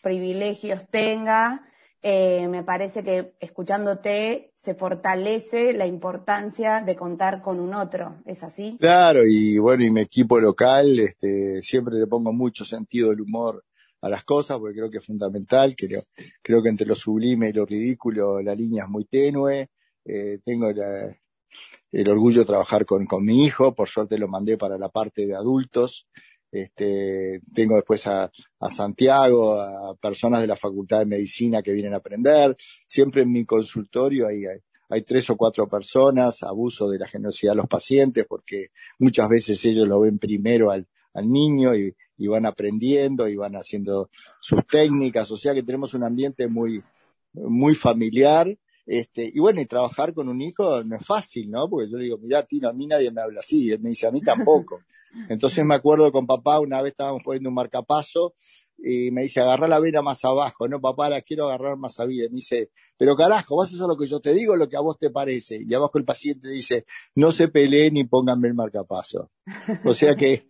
privilegios 0.02 0.88
tenga, 0.90 1.66
eh, 2.06 2.48
me 2.50 2.64
parece 2.64 3.02
que 3.02 3.34
escuchándote 3.40 4.52
se 4.56 4.76
fortalece 4.76 5.72
la 5.72 5.88
importancia 5.88 6.82
de 6.82 6.98
contar 6.98 7.42
con 7.42 7.62
un 7.62 7.74
otro, 7.74 8.22
¿es 8.26 8.44
así? 8.44 8.78
Claro, 8.78 9.22
y 9.26 9.58
bueno, 9.58 9.86
y 9.86 9.90
mi 9.90 10.02
equipo 10.02 10.38
local, 10.40 11.00
este, 11.00 11.62
siempre 11.62 11.96
le 11.98 12.06
pongo 12.06 12.34
mucho 12.34 12.66
sentido 12.66 13.10
del 13.10 13.22
humor 13.22 13.64
a 14.03 14.10
las 14.10 14.25
cosas, 14.25 14.60
porque 14.60 14.75
creo 14.75 14.91
que 14.91 14.98
es 14.98 15.05
fundamental, 15.05 15.75
creo, 15.77 16.03
creo 16.41 16.62
que 16.62 16.67
entre 16.67 16.86
lo 16.86 16.93
sublime 16.93 17.50
y 17.50 17.53
lo 17.53 17.65
ridículo 17.65 18.41
la 18.41 18.53
línea 18.53 18.83
es 18.83 18.89
muy 18.89 19.05
tenue, 19.05 19.69
eh, 20.03 20.39
tengo 20.43 20.67
el 20.69 22.10
orgullo 22.10 22.41
de 22.41 22.45
trabajar 22.45 22.86
con, 22.86 23.05
con 23.05 23.24
mi 23.24 23.45
hijo, 23.45 23.74
por 23.74 23.88
suerte 23.88 24.17
lo 24.17 24.27
mandé 24.27 24.57
para 24.57 24.77
la 24.77 24.89
parte 24.89 25.25
de 25.25 25.36
adultos, 25.36 26.05
este, 26.51 27.39
tengo 27.55 27.75
después 27.77 28.05
a, 28.07 28.29
Santiago, 28.69 29.60
a 29.60 29.95
personas 29.95 30.41
de 30.41 30.48
la 30.48 30.57
Facultad 30.57 31.00
de 31.00 31.05
Medicina 31.05 31.63
que 31.63 31.72
vienen 31.72 31.93
a 31.93 31.98
aprender. 31.98 32.55
Siempre 32.86 33.24
en 33.24 33.31
mi 33.31 33.45
consultorio 33.45 34.27
hay, 34.27 34.45
hay, 34.45 34.60
hay, 34.89 35.01
tres 35.01 35.29
o 35.29 35.38
cuatro 35.38 35.67
personas, 35.67 36.43
abuso 36.43 36.89
de 36.89 37.00
la 37.00 37.07
generosidad 37.07 37.53
de 37.53 37.57
los 37.57 37.67
pacientes, 37.67 38.25
porque 38.27 38.67
muchas 39.00 39.29
veces 39.29 39.63
ellos 39.65 39.88
lo 39.88 40.01
ven 40.01 40.19
primero 40.19 40.69
al, 40.72 40.88
al 41.13 41.29
niño 41.32 41.75
y, 41.75 41.96
y 42.17 42.27
van 42.27 42.46
aprendiendo 42.46 43.27
y 43.27 43.36
van 43.36 43.55
haciendo 43.55 44.10
sus 44.39 44.65
técnicas, 44.67 45.29
o 45.32 45.38
sea 45.38 45.53
que 45.53 45.63
tenemos 45.63 45.93
un 45.93 46.03
ambiente 46.03 46.48
muy, 46.48 46.84
muy 47.34 47.75
familiar 47.75 48.55
Este, 48.86 49.32
y 49.34 49.39
bueno, 49.39 49.62
y 49.62 49.65
trabajar 49.65 50.13
con 50.13 50.27
un 50.27 50.41
hijo 50.41 50.84
no 50.84 50.98
es 50.98 51.05
fácil, 51.05 51.50
¿no? 51.50 51.70
Porque 51.70 51.89
yo 51.89 51.98
le 51.98 52.03
digo, 52.03 52.17
mira, 52.17 52.43
Tino, 52.43 52.67
a 52.67 52.74
mí 52.74 52.86
nadie 52.86 53.12
me 53.12 53.22
habla 53.22 53.39
así. 53.39 53.67
Y 53.67 53.72
él 53.72 53.79
me 53.79 53.89
dice, 53.89 54.08
a 54.08 54.12
mí 54.12 54.20
tampoco. 54.22 54.82
Entonces 55.29 55.63
me 55.63 55.75
acuerdo 55.75 56.12
con 56.12 56.27
papá, 56.27 56.60
una 56.60 56.82
vez 56.82 56.91
estábamos 56.91 57.22
poniendo 57.24 57.48
un 57.48 57.55
marcapaso 57.55 58.34
y 58.77 59.12
me 59.12 59.22
dice, 59.22 59.39
agarra 59.39 59.70
la 59.70 59.79
vena 59.79 60.01
más 60.01 60.25
abajo. 60.25 60.67
No, 60.67 60.82
papá, 60.82 61.10
la 61.10 61.22
quiero 61.22 61.48
agarrar 61.48 61.77
más 61.77 62.00
a 62.01 62.05
vida. 62.05 62.27
me 62.29 62.36
dice, 62.36 62.72
pero 62.98 63.15
carajo, 63.15 63.55
vas 63.55 63.70
a 63.72 63.75
hacer 63.75 63.88
lo 63.88 63.96
que 63.96 64.05
yo 64.05 64.20
te 64.20 64.34
digo, 64.34 64.58
lo 64.58 64.67
que 64.67 64.75
a 64.75 64.82
vos 64.82 64.98
te 65.00 65.10
parece. 65.10 65.60
Y 65.65 65.74
abajo 65.74 65.98
el 65.98 66.03
paciente 66.03 66.50
dice, 66.50 66.86
no 67.15 67.32
se 67.32 67.48
peleen 67.48 67.93
ni 67.93 68.03
pónganme 68.03 68.50
el 68.50 68.53
marcapaso. 68.53 69.32
O 69.86 69.93
sea 69.93 70.15
que, 70.15 70.46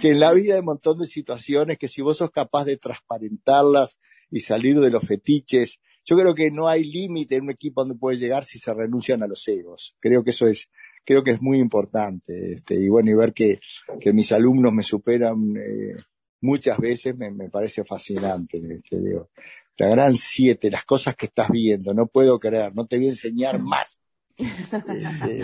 que 0.00 0.10
en 0.10 0.20
la 0.20 0.32
vida 0.32 0.54
hay 0.54 0.60
un 0.60 0.66
montón 0.66 0.98
de 0.98 1.06
situaciones 1.06 1.78
que 1.78 1.88
si 1.88 2.02
vos 2.02 2.18
sos 2.18 2.30
capaz 2.30 2.64
de 2.64 2.76
transparentarlas 2.76 4.00
y 4.30 4.40
salir 4.40 4.78
de 4.80 4.90
los 4.90 5.06
fetiches, 5.06 5.80
yo 6.04 6.16
creo 6.16 6.34
que 6.34 6.50
no 6.50 6.68
hay 6.68 6.84
límite 6.84 7.36
en 7.36 7.44
un 7.44 7.50
equipo 7.50 7.82
donde 7.82 7.98
puede 7.98 8.16
llegar 8.16 8.44
si 8.44 8.58
se 8.58 8.72
renuncian 8.72 9.22
a 9.22 9.26
los 9.26 9.46
egos. 9.48 9.96
Creo 10.00 10.24
que 10.24 10.30
eso 10.30 10.46
es, 10.46 10.70
creo 11.04 11.22
que 11.22 11.32
es 11.32 11.42
muy 11.42 11.58
importante. 11.58 12.52
Este, 12.52 12.74
y 12.74 12.88
bueno, 12.88 13.10
y 13.10 13.14
ver 13.14 13.34
que, 13.34 13.60
que 14.00 14.12
mis 14.12 14.32
alumnos 14.32 14.72
me 14.72 14.82
superan 14.82 15.54
eh, 15.56 15.96
muchas 16.40 16.78
veces 16.78 17.16
me, 17.16 17.30
me 17.30 17.50
parece 17.50 17.84
fascinante. 17.84 18.58
Este, 18.58 19.00
digo, 19.00 19.30
la 19.76 19.88
gran 19.88 20.14
siete, 20.14 20.70
las 20.70 20.84
cosas 20.84 21.14
que 21.14 21.26
estás 21.26 21.48
viendo, 21.50 21.94
no 21.94 22.06
puedo 22.06 22.38
creer, 22.38 22.74
no 22.74 22.86
te 22.86 22.96
voy 22.96 23.06
a 23.06 23.10
enseñar 23.10 23.60
más. 23.60 24.00
Este, 24.38 25.42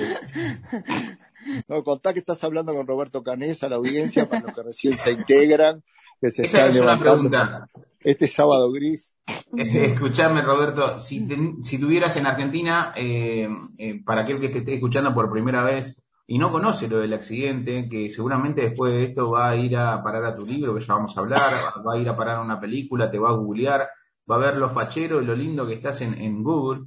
no, 1.68 1.82
contá 1.84 2.12
que 2.12 2.20
estás 2.20 2.42
hablando 2.44 2.74
con 2.74 2.86
Roberto 2.86 3.22
Canesa, 3.22 3.68
la 3.68 3.76
audiencia, 3.76 4.28
para 4.28 4.42
los 4.42 4.54
que 4.54 4.62
recién 4.62 4.96
se 4.96 5.12
integran, 5.12 5.82
que 6.20 6.30
se 6.30 6.44
Esa 6.44 6.66
es 6.68 6.80
una 6.80 6.98
pregunta. 6.98 7.68
Este 8.00 8.26
sábado 8.26 8.70
gris. 8.70 9.16
Escuchame, 9.56 10.42
Roberto, 10.42 10.98
si, 10.98 11.26
si 11.62 11.78
tuvieras 11.78 12.16
en 12.16 12.26
Argentina, 12.26 12.92
eh, 12.94 13.48
eh, 13.78 14.02
para 14.04 14.22
aquel 14.22 14.40
que 14.40 14.50
te 14.50 14.58
esté 14.58 14.74
escuchando 14.74 15.14
por 15.14 15.30
primera 15.30 15.62
vez 15.62 16.02
y 16.26 16.38
no 16.38 16.52
conoce 16.52 16.86
lo 16.86 16.98
del 16.98 17.14
accidente, 17.14 17.88
que 17.88 18.10
seguramente 18.10 18.60
después 18.60 18.92
de 18.92 19.04
esto 19.04 19.30
va 19.30 19.50
a 19.50 19.56
ir 19.56 19.76
a 19.76 20.02
parar 20.02 20.24
a 20.26 20.36
tu 20.36 20.44
libro, 20.44 20.74
que 20.74 20.84
ya 20.84 20.94
vamos 20.94 21.16
a 21.16 21.20
hablar, 21.20 21.52
va 21.86 21.94
a 21.94 21.98
ir 21.98 22.08
a 22.08 22.16
parar 22.16 22.36
a 22.36 22.42
una 22.42 22.60
película, 22.60 23.10
te 23.10 23.18
va 23.18 23.30
a 23.30 23.36
googlear, 23.36 23.88
va 24.30 24.36
a 24.36 24.38
ver 24.38 24.56
lo 24.56 24.70
fachero 24.70 25.22
y 25.22 25.24
lo 25.24 25.34
lindo 25.34 25.66
que 25.66 25.74
estás 25.74 26.00
en, 26.02 26.14
en 26.14 26.42
Google. 26.42 26.82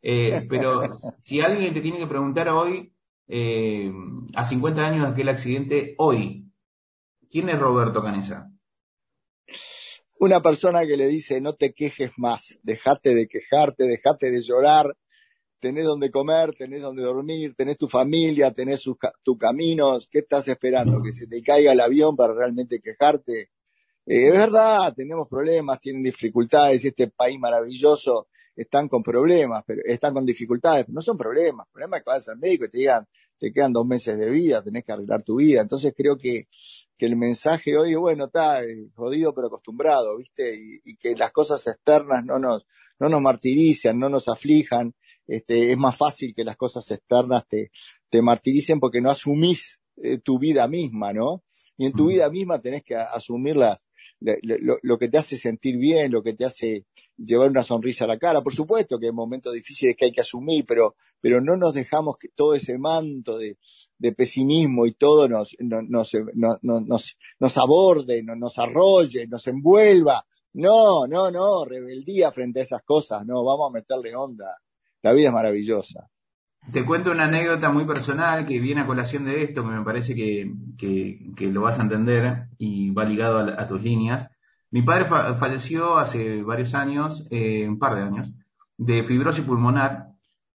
Eh, 0.00 0.46
pero 0.48 0.82
si 1.22 1.40
alguien 1.40 1.74
te 1.74 1.80
tiene 1.80 1.98
que 1.98 2.06
preguntar 2.06 2.48
hoy, 2.48 2.92
eh, 3.34 3.90
a 4.34 4.44
50 4.44 4.80
años 4.86 5.06
de 5.06 5.12
aquel 5.12 5.28
accidente, 5.30 5.94
hoy, 5.98 6.52
¿quién 7.30 7.48
es 7.48 7.58
Roberto 7.58 8.02
Canesa? 8.02 8.52
una 10.22 10.40
persona 10.40 10.86
que 10.86 10.96
le 10.96 11.08
dice 11.08 11.40
no 11.40 11.52
te 11.52 11.72
quejes 11.72 12.12
más, 12.16 12.56
dejate 12.62 13.12
de 13.12 13.26
quejarte, 13.26 13.88
dejate 13.88 14.30
de 14.30 14.40
llorar, 14.40 14.96
tenés 15.58 15.82
donde 15.82 16.12
comer, 16.12 16.54
tenés 16.56 16.80
donde 16.80 17.02
dormir, 17.02 17.54
tenés 17.56 17.76
tu 17.76 17.88
familia, 17.88 18.52
tenés 18.52 18.82
tus 18.82 19.36
caminos, 19.36 20.06
¿qué 20.08 20.20
estás 20.20 20.46
esperando? 20.46 21.02
¿Que 21.02 21.12
se 21.12 21.26
te 21.26 21.42
caiga 21.42 21.72
el 21.72 21.80
avión 21.80 22.14
para 22.14 22.34
realmente 22.34 22.80
quejarte? 22.80 23.50
Eh, 24.06 24.28
es 24.28 24.32
verdad, 24.32 24.94
tenemos 24.94 25.26
problemas, 25.28 25.80
tienen 25.80 26.04
dificultades, 26.04 26.84
este 26.84 27.08
país 27.08 27.36
maravilloso 27.40 28.28
están 28.54 28.88
con 28.88 29.02
problemas, 29.02 29.64
pero 29.66 29.82
están 29.84 30.14
con 30.14 30.24
dificultades, 30.24 30.88
no 30.88 31.00
son 31.00 31.18
problemas, 31.18 31.66
problemas 31.72 31.98
es 31.98 32.04
que 32.04 32.10
vas 32.10 32.28
al 32.28 32.38
médico 32.38 32.66
y 32.66 32.68
te 32.68 32.78
digan, 32.78 33.08
te 33.42 33.52
quedan 33.52 33.72
dos 33.72 33.84
meses 33.84 34.16
de 34.16 34.30
vida, 34.30 34.62
tenés 34.62 34.84
que 34.84 34.92
arreglar 34.92 35.24
tu 35.24 35.38
vida. 35.38 35.62
Entonces 35.62 35.92
creo 35.96 36.16
que, 36.16 36.46
que 36.96 37.06
el 37.06 37.16
mensaje 37.16 37.76
hoy 37.76 37.90
es, 37.90 37.96
bueno, 37.96 38.26
está 38.26 38.62
eh, 38.62 38.86
jodido 38.94 39.34
pero 39.34 39.48
acostumbrado, 39.48 40.16
¿viste? 40.16 40.54
Y, 40.84 40.94
que 40.94 41.16
las 41.16 41.32
cosas 41.32 41.66
externas 41.66 42.24
no 42.24 42.38
nos, 42.38 42.64
no 43.00 43.08
nos 43.08 43.20
martirizan, 43.20 43.98
no 43.98 44.08
nos 44.08 44.28
aflijan. 44.28 44.94
Este, 45.26 45.72
es 45.72 45.76
más 45.76 45.96
fácil 45.96 46.34
que 46.36 46.44
las 46.44 46.56
cosas 46.56 46.88
externas 46.92 47.42
te, 47.48 47.72
te 48.08 48.22
martiricen 48.22 48.78
porque 48.78 49.00
no 49.00 49.10
asumís 49.10 49.82
eh, 49.96 50.18
tu 50.18 50.38
vida 50.38 50.68
misma, 50.68 51.12
¿no? 51.12 51.42
Y 51.76 51.86
en 51.86 51.94
tu 51.94 52.10
vida 52.10 52.30
misma 52.30 52.60
tenés 52.60 52.84
que 52.84 52.94
asumir 52.94 53.56
las, 53.56 53.88
lo, 54.20 54.78
lo, 54.82 54.98
que 54.98 55.08
te 55.08 55.18
hace 55.18 55.36
sentir 55.36 55.78
bien, 55.78 56.12
lo 56.12 56.22
que 56.22 56.34
te 56.34 56.44
hace 56.44 56.86
llevar 57.16 57.50
una 57.50 57.62
sonrisa 57.62 58.04
a 58.04 58.08
la 58.08 58.18
cara. 58.18 58.42
Por 58.42 58.54
supuesto 58.54 58.98
que 58.98 59.06
hay 59.06 59.12
momentos 59.12 59.52
difíciles 59.52 59.96
que 59.96 60.06
hay 60.06 60.12
que 60.12 60.20
asumir, 60.20 60.64
pero, 60.66 60.96
pero 61.20 61.40
no 61.40 61.56
nos 61.56 61.74
dejamos 61.74 62.16
que 62.18 62.28
todo 62.28 62.54
ese 62.54 62.78
manto 62.78 63.38
de, 63.38 63.58
de 63.98 64.12
pesimismo 64.12 64.86
y 64.86 64.92
todo 64.92 65.28
nos, 65.28 65.56
nos, 65.60 65.84
nos, 65.88 66.58
nos, 66.62 67.18
nos 67.38 67.58
aborde, 67.58 68.22
nos, 68.22 68.58
arrolle, 68.58 69.26
nos 69.28 69.46
envuelva. 69.46 70.24
No, 70.54 71.06
no, 71.06 71.30
no, 71.30 71.64
rebeldía 71.64 72.30
frente 72.32 72.60
a 72.60 72.62
esas 72.62 72.82
cosas, 72.82 73.24
no, 73.24 73.42
vamos 73.44 73.70
a 73.70 73.72
meterle 73.72 74.14
onda. 74.14 74.58
La 75.02 75.12
vida 75.12 75.28
es 75.28 75.32
maravillosa. 75.32 76.08
Te 76.70 76.84
cuento 76.84 77.10
una 77.10 77.24
anécdota 77.24 77.70
muy 77.70 77.84
personal 77.86 78.46
que 78.46 78.60
viene 78.60 78.82
a 78.82 78.86
colación 78.86 79.24
de 79.24 79.42
esto, 79.42 79.62
que 79.64 79.70
me 79.70 79.84
parece 79.84 80.14
que, 80.14 80.52
que, 80.78 81.46
lo 81.46 81.62
vas 81.62 81.78
a 81.78 81.82
entender 81.82 82.46
y 82.56 82.90
va 82.90 83.04
ligado 83.04 83.38
a 83.38 83.66
tus 83.66 83.82
líneas. 83.82 84.28
Mi 84.72 84.80
padre 84.80 85.04
falleció 85.34 85.98
hace 85.98 86.42
varios 86.42 86.74
años, 86.74 87.28
eh, 87.30 87.68
un 87.68 87.78
par 87.78 87.94
de 87.94 88.02
años, 88.02 88.32
de 88.78 89.04
fibrosis 89.04 89.44
pulmonar. 89.44 90.06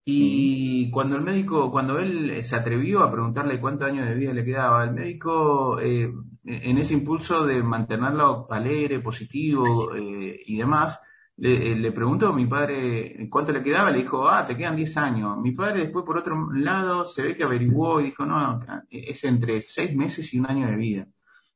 Y 0.04 0.88
cuando 0.92 1.16
el 1.16 1.22
médico, 1.22 1.70
cuando 1.72 1.98
él 1.98 2.40
se 2.42 2.54
atrevió 2.54 3.02
a 3.02 3.10
preguntarle 3.10 3.60
cuántos 3.60 3.88
años 3.88 4.08
de 4.08 4.14
vida 4.14 4.32
le 4.32 4.44
quedaba, 4.44 4.84
el 4.84 4.92
médico, 4.92 5.80
eh, 5.80 6.12
en 6.44 6.78
ese 6.78 6.94
impulso 6.94 7.44
de 7.44 7.60
mantenerlo 7.64 8.46
alegre, 8.50 9.00
positivo 9.00 9.92
eh, 9.96 10.38
y 10.46 10.58
demás, 10.58 11.02
le, 11.36 11.74
le, 11.74 11.90
preguntó 11.90 12.28
a 12.28 12.32
mi 12.32 12.46
padre 12.46 13.28
cuánto 13.28 13.50
le 13.50 13.64
quedaba, 13.64 13.90
le 13.90 13.98
dijo, 13.98 14.28
ah, 14.28 14.46
te 14.46 14.56
quedan 14.56 14.76
10 14.76 14.96
años. 14.98 15.38
Mi 15.38 15.50
padre 15.50 15.80
después, 15.80 16.04
por 16.04 16.18
otro 16.18 16.52
lado, 16.52 17.04
se 17.04 17.22
ve 17.22 17.36
que 17.36 17.42
averiguó 17.42 18.00
y 18.00 18.04
dijo, 18.04 18.24
no, 18.24 18.60
es 18.88 19.24
entre 19.24 19.60
6 19.60 19.96
meses 19.96 20.32
y 20.32 20.38
un 20.38 20.46
año 20.46 20.68
de 20.68 20.76
vida. 20.76 21.06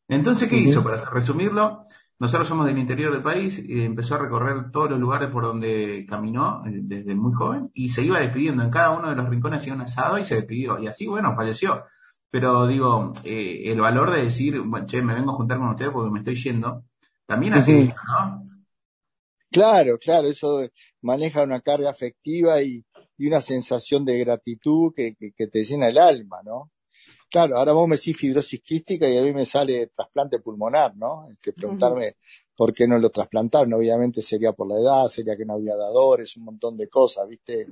Entonces, 0.08 0.48
¿qué 0.48 0.56
hizo? 0.56 0.82
Para 0.82 1.04
resumirlo, 1.04 1.84
nosotros 2.20 2.48
somos 2.48 2.66
del 2.66 2.78
interior 2.78 3.12
del 3.12 3.22
país, 3.22 3.58
y 3.58 3.84
empezó 3.84 4.16
a 4.16 4.18
recorrer 4.18 4.70
todos 4.72 4.90
los 4.90 4.98
lugares 4.98 5.30
por 5.30 5.44
donde 5.44 6.04
caminó 6.08 6.66
eh, 6.66 6.80
desde 6.82 7.14
muy 7.14 7.32
joven 7.32 7.70
y 7.74 7.90
se 7.90 8.02
iba 8.02 8.18
despidiendo. 8.18 8.64
En 8.64 8.70
cada 8.70 8.90
uno 8.90 9.10
de 9.10 9.16
los 9.16 9.28
rincones 9.28 9.62
hacía 9.62 9.74
un 9.74 9.82
asado 9.82 10.18
y 10.18 10.24
se 10.24 10.34
despidió. 10.34 10.78
Y 10.80 10.88
así, 10.88 11.06
bueno, 11.06 11.36
falleció. 11.36 11.84
Pero 12.30 12.66
digo, 12.66 13.12
eh, 13.24 13.70
el 13.70 13.80
valor 13.80 14.10
de 14.10 14.22
decir, 14.22 14.60
bueno, 14.60 14.86
che, 14.86 15.00
me 15.00 15.14
vengo 15.14 15.32
a 15.32 15.36
juntar 15.36 15.58
con 15.58 15.68
ustedes 15.68 15.92
porque 15.92 16.10
me 16.10 16.18
estoy 16.18 16.34
yendo, 16.34 16.84
también 17.24 17.54
así, 17.54 17.84
¿no? 17.84 18.44
Claro, 19.50 19.96
claro, 19.98 20.28
eso 20.28 20.68
maneja 21.00 21.42
una 21.42 21.60
carga 21.60 21.88
afectiva 21.88 22.60
y, 22.60 22.84
y 23.16 23.28
una 23.28 23.40
sensación 23.40 24.04
de 24.04 24.18
gratitud 24.18 24.92
que, 24.94 25.14
que, 25.14 25.32
que 25.32 25.46
te 25.46 25.64
llena 25.64 25.88
el 25.88 25.96
alma, 25.96 26.38
¿no? 26.44 26.70
Claro, 27.30 27.58
ahora 27.58 27.72
vos 27.72 27.86
me 27.86 27.96
decís 27.96 28.16
fibrosis 28.16 28.60
quística 28.62 29.08
y 29.08 29.18
a 29.18 29.22
mí 29.22 29.32
me 29.32 29.44
sale 29.44 29.88
trasplante 29.88 30.40
pulmonar, 30.40 30.96
¿no? 30.96 31.28
Este, 31.30 31.52
preguntarme 31.52 32.16
por 32.56 32.72
qué 32.72 32.88
no 32.88 32.98
lo 32.98 33.10
trasplantaron, 33.10 33.72
obviamente 33.74 34.22
sería 34.22 34.52
por 34.52 34.66
la 34.66 34.76
edad, 34.80 35.06
sería 35.08 35.36
que 35.36 35.44
no 35.44 35.54
había 35.54 35.76
dadores, 35.76 36.36
un 36.38 36.44
montón 36.44 36.76
de 36.76 36.88
cosas, 36.88 37.28
¿viste? 37.28 37.68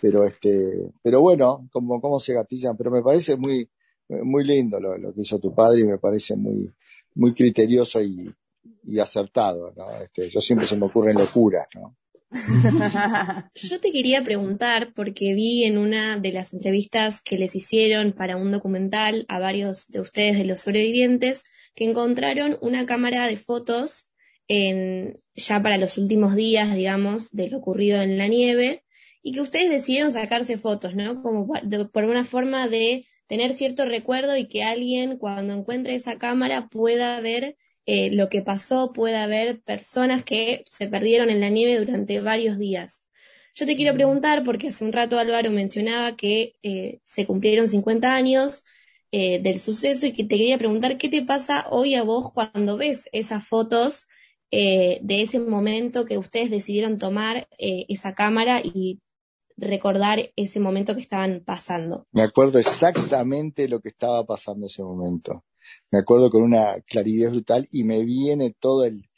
Pero 0.00 0.24
este, 0.24 0.92
pero 1.02 1.20
bueno, 1.20 1.68
como 1.72 2.00
cómo 2.00 2.20
se 2.20 2.32
gatillan, 2.32 2.76
pero 2.76 2.90
me 2.90 3.02
parece 3.02 3.36
muy 3.36 3.68
muy 4.08 4.44
lindo 4.44 4.78
lo, 4.78 4.96
lo, 4.98 5.12
que 5.14 5.22
hizo 5.22 5.38
tu 5.38 5.54
padre 5.54 5.80
y 5.80 5.84
me 5.84 5.98
parece 5.98 6.36
muy 6.36 6.70
muy 7.14 7.34
criterioso 7.34 8.00
y, 8.00 8.32
y 8.84 8.98
acertado, 8.98 9.72
¿no? 9.76 9.90
Este, 10.00 10.30
yo 10.30 10.40
siempre 10.40 10.66
se 10.66 10.76
me 10.76 10.86
ocurren 10.86 11.16
locuras, 11.16 11.66
¿no? 11.74 11.96
Yo 13.54 13.80
te 13.80 13.92
quería 13.92 14.24
preguntar, 14.24 14.92
porque 14.94 15.34
vi 15.34 15.64
en 15.64 15.78
una 15.78 16.16
de 16.16 16.32
las 16.32 16.54
entrevistas 16.54 17.22
que 17.22 17.38
les 17.38 17.54
hicieron 17.54 18.12
para 18.12 18.36
un 18.36 18.50
documental 18.50 19.24
a 19.28 19.38
varios 19.38 19.88
de 19.88 20.00
ustedes 20.00 20.38
de 20.38 20.44
los 20.44 20.60
sobrevivientes, 20.60 21.44
que 21.74 21.84
encontraron 21.84 22.58
una 22.60 22.86
cámara 22.86 23.26
de 23.26 23.36
fotos 23.36 24.10
en, 24.48 25.20
ya 25.34 25.62
para 25.62 25.78
los 25.78 25.98
últimos 25.98 26.34
días, 26.34 26.74
digamos, 26.74 27.30
de 27.30 27.48
lo 27.48 27.58
ocurrido 27.58 28.02
en 28.02 28.18
la 28.18 28.28
nieve, 28.28 28.84
y 29.22 29.32
que 29.32 29.40
ustedes 29.40 29.70
decidieron 29.70 30.10
sacarse 30.10 30.58
fotos, 30.58 30.94
¿no? 30.94 31.22
Como 31.22 31.46
por 31.92 32.04
una 32.04 32.24
forma 32.24 32.66
de 32.68 33.06
tener 33.28 33.54
cierto 33.54 33.84
recuerdo 33.84 34.36
y 34.36 34.48
que 34.48 34.64
alguien 34.64 35.16
cuando 35.16 35.54
encuentre 35.54 35.94
esa 35.94 36.18
cámara 36.18 36.68
pueda 36.68 37.20
ver 37.20 37.56
eh, 37.86 38.10
lo 38.12 38.28
que 38.28 38.42
pasó, 38.42 38.92
puede 38.92 39.16
haber 39.16 39.60
personas 39.62 40.22
que 40.22 40.64
se 40.70 40.88
perdieron 40.88 41.30
en 41.30 41.40
la 41.40 41.48
nieve 41.48 41.84
durante 41.84 42.20
varios 42.20 42.58
días. 42.58 43.02
Yo 43.54 43.66
te 43.66 43.76
quiero 43.76 43.94
preguntar, 43.94 44.44
porque 44.44 44.68
hace 44.68 44.84
un 44.84 44.92
rato 44.92 45.18
Álvaro 45.18 45.50
mencionaba 45.50 46.16
que 46.16 46.54
eh, 46.62 47.00
se 47.04 47.26
cumplieron 47.26 47.68
50 47.68 48.14
años 48.14 48.64
eh, 49.10 49.40
del 49.40 49.58
suceso 49.58 50.06
y 50.06 50.12
que 50.12 50.22
te 50.22 50.36
quería 50.36 50.58
preguntar 50.58 50.96
qué 50.96 51.08
te 51.08 51.22
pasa 51.22 51.66
hoy 51.70 51.94
a 51.94 52.02
vos 52.02 52.32
cuando 52.32 52.76
ves 52.76 53.08
esas 53.12 53.46
fotos 53.46 54.08
de 54.50 55.00
ese 55.08 55.38
momento 55.40 56.04
que 56.04 56.18
ustedes 56.18 56.50
decidieron 56.50 56.98
tomar 56.98 57.48
esa 57.56 58.14
cámara 58.14 58.60
y 58.62 59.00
recordar 59.56 60.30
ese 60.36 60.60
momento 60.60 60.94
que 60.94 61.00
estaban 61.00 61.42
pasando. 61.42 62.06
Me 62.12 62.20
acuerdo 62.20 62.58
exactamente 62.58 63.66
lo 63.66 63.80
que 63.80 63.88
estaba 63.88 64.26
pasando 64.26 64.66
ese 64.66 64.82
momento 64.82 65.42
me 65.90 65.98
acuerdo 65.98 66.30
con 66.30 66.42
una 66.42 66.80
claridad 66.86 67.30
brutal 67.30 67.66
y 67.70 67.84
me 67.84 68.04
viene 68.04 68.54
todo 68.58 68.84
el, 68.84 69.08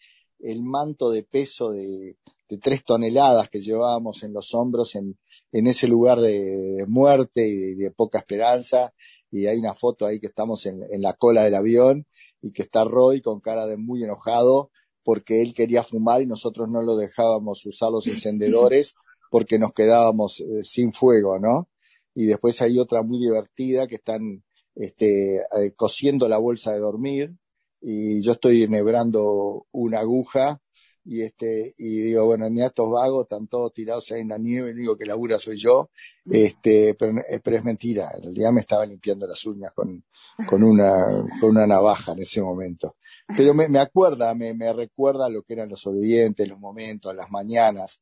el 0.41 0.63
manto 0.63 1.11
de 1.11 1.23
peso 1.23 1.71
de, 1.71 2.17
tres 2.61 2.85
toneladas 2.85 3.49
que 3.49 3.61
llevábamos 3.61 4.23
en 4.23 4.33
los 4.33 4.55
hombros 4.55 4.95
en, 4.95 5.19
en 5.51 5.67
ese 5.67 5.89
lugar 5.89 6.21
de, 6.21 6.85
muerte 6.87 7.49
y 7.49 7.75
de, 7.75 7.91
poca 7.91 8.19
esperanza. 8.19 8.93
Y 9.31 9.47
hay 9.47 9.59
una 9.59 9.75
foto 9.75 10.07
ahí 10.07 10.21
que 10.21 10.29
estamos 10.29 10.65
en, 10.67 10.83
en 10.91 11.03
la 11.03 11.15
cola 11.15 11.43
del 11.43 11.57
avión 11.57 12.07
y 12.43 12.53
que 12.53 12.63
está 12.63 12.85
Roy 12.85 13.21
con 13.21 13.41
cara 13.41 13.67
de 13.67 13.77
muy 13.77 14.05
enojado 14.05 14.71
porque 15.03 15.43
él 15.43 15.55
quería 15.55 15.83
fumar 15.83 16.23
y 16.23 16.27
nosotros 16.27 16.69
no 16.69 16.83
lo 16.83 16.97
dejábamos 16.97 17.65
usar 17.67 17.91
los 17.91 18.07
encendedores 18.07 18.95
porque 19.31 19.59
nos 19.59 19.73
quedábamos 19.73 20.41
eh, 20.41 20.63
sin 20.63 20.93
fuego, 20.93 21.41
¿no? 21.41 21.69
Y 22.15 22.27
después 22.27 22.63
hay 22.63 22.79
otra 22.79 23.03
muy 23.03 23.19
divertida 23.19 23.89
que 23.89 23.97
están 23.97 24.44
este, 24.75 25.37
eh, 25.37 25.73
cosiendo 25.77 26.29
la 26.29 26.39
bolsa 26.39 26.73
de 26.73 26.81
dormir 26.81 27.35
y 27.81 28.23
yo 28.23 28.33
estoy 28.33 28.63
enhebrando 28.63 29.67
una 29.73 30.01
aguja 30.01 30.61
y 31.05 31.21
este 31.21 31.75
y 31.77 31.99
digo 31.99 32.25
bueno 32.25 32.49
ni 32.49 32.63
estos 32.63 32.91
vagos 32.91 33.25
están 33.25 33.47
todos 33.47 33.75
tirados 33.75 34.11
ahí 34.11 34.23
en 34.23 34.29
la 34.29 34.39
nieve 34.39 34.73
digo 34.73 34.97
que 34.97 35.05
labura 35.05 35.39
soy 35.39 35.59
yo 35.59 35.91
este 36.25 36.95
pero, 36.95 37.19
eh, 37.19 37.41
pero, 37.45 37.59
es 37.59 37.65
mentira 37.65 38.11
en 38.17 38.23
realidad 38.23 38.53
me 38.53 38.61
estaba 38.61 38.87
limpiando 38.87 39.27
las 39.27 39.45
uñas 39.45 39.73
con, 39.75 40.03
con 40.47 40.63
una 40.63 41.27
con 41.41 41.51
una 41.51 41.67
navaja 41.67 42.13
en 42.13 42.21
ese 42.21 42.41
momento 42.41 42.97
pero 43.27 43.55
me, 43.55 43.69
me 43.69 43.79
acuerda, 43.79 44.35
me, 44.35 44.53
me, 44.53 44.73
recuerda 44.73 45.29
lo 45.29 45.43
que 45.43 45.55
eran 45.55 45.71
los 45.71 45.81
sobrevivientes, 45.81 46.49
los 46.49 46.59
momentos, 46.59 47.15
las 47.15 47.31
mañanas. 47.31 48.01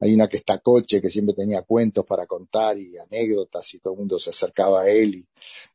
Hay 0.00 0.12
una 0.14 0.28
que 0.28 0.38
está 0.38 0.58
coche, 0.58 1.00
que 1.00 1.10
siempre 1.10 1.34
tenía 1.34 1.62
cuentos 1.62 2.04
para 2.04 2.26
contar 2.26 2.78
y 2.78 2.96
anécdotas 2.98 3.72
y 3.74 3.78
todo 3.78 3.92
el 3.92 4.00
mundo 4.00 4.18
se 4.18 4.30
acercaba 4.30 4.82
a 4.82 4.88
él 4.88 5.14
y, 5.14 5.28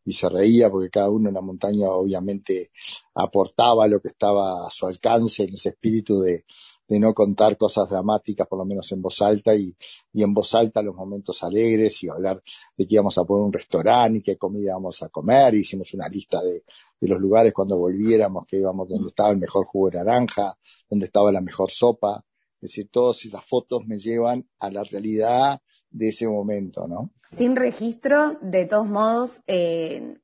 y 0.06 0.14
se 0.14 0.28
reía 0.28 0.70
porque 0.70 0.90
cada 0.90 1.10
uno 1.10 1.30
en 1.30 1.36
la 1.36 1.42
montaña 1.42 1.90
obviamente 1.90 2.72
aportaba 3.14 3.88
lo 3.88 4.02
que 4.02 4.10
estaba 4.10 4.68
a 4.68 4.70
su 4.70 4.86
alcance 4.86 5.44
en 5.44 5.54
ese 5.54 5.70
espíritu 5.70 6.20
de, 6.20 6.46
de 6.90 7.00
no 7.00 7.14
contar 7.14 7.56
cosas 7.56 7.88
dramáticas, 7.88 8.48
por 8.48 8.58
lo 8.58 8.66
menos 8.66 8.92
en 8.92 9.02
voz 9.02 9.22
alta, 9.22 9.56
y, 9.56 9.76
y 10.12 10.24
en 10.24 10.34
voz 10.34 10.56
alta 10.56 10.82
los 10.82 10.96
momentos 10.96 11.44
alegres, 11.44 12.04
y 12.04 12.10
hablar 12.10 12.42
de 12.76 12.88
que 12.88 12.96
íbamos 12.96 13.18
a 13.18 13.24
poner 13.24 13.46
un 13.46 13.54
restaurante 13.54 14.20
y 14.20 14.22
qué 14.24 14.38
comida 14.38 14.72
íbamos 14.72 15.04
a 15.04 15.10
comer, 15.10 15.54
hicimos 15.54 15.94
una 15.94 16.10
lista 16.10 16.42
de, 16.42 16.64
de 17.00 17.08
los 17.08 17.20
lugares 17.20 17.54
cuando 17.54 17.78
volviéramos, 17.78 18.46
que 18.46 18.58
íbamos 18.58 18.88
donde 18.90 19.10
estaba 19.10 19.30
el 19.30 19.38
mejor 19.38 19.66
jugo 19.66 19.90
de 19.90 19.98
naranja, 19.98 20.54
donde 20.90 21.06
estaba 21.06 21.32
la 21.32 21.42
mejor 21.42 21.72
sopa. 21.72 22.26
Es 22.56 22.72
decir, 22.72 22.90
todas 22.92 23.24
esas 23.24 23.46
fotos 23.46 23.86
me 23.86 23.98
llevan 23.98 24.48
a 24.60 24.70
la 24.70 24.84
realidad 24.84 25.62
de 25.90 26.10
ese 26.10 26.28
momento, 26.28 26.88
¿no? 26.88 27.12
Sin 27.32 27.56
registro, 27.56 28.38
de 28.42 28.66
todos 28.66 28.88
modos, 28.88 29.42
eh, 29.48 30.18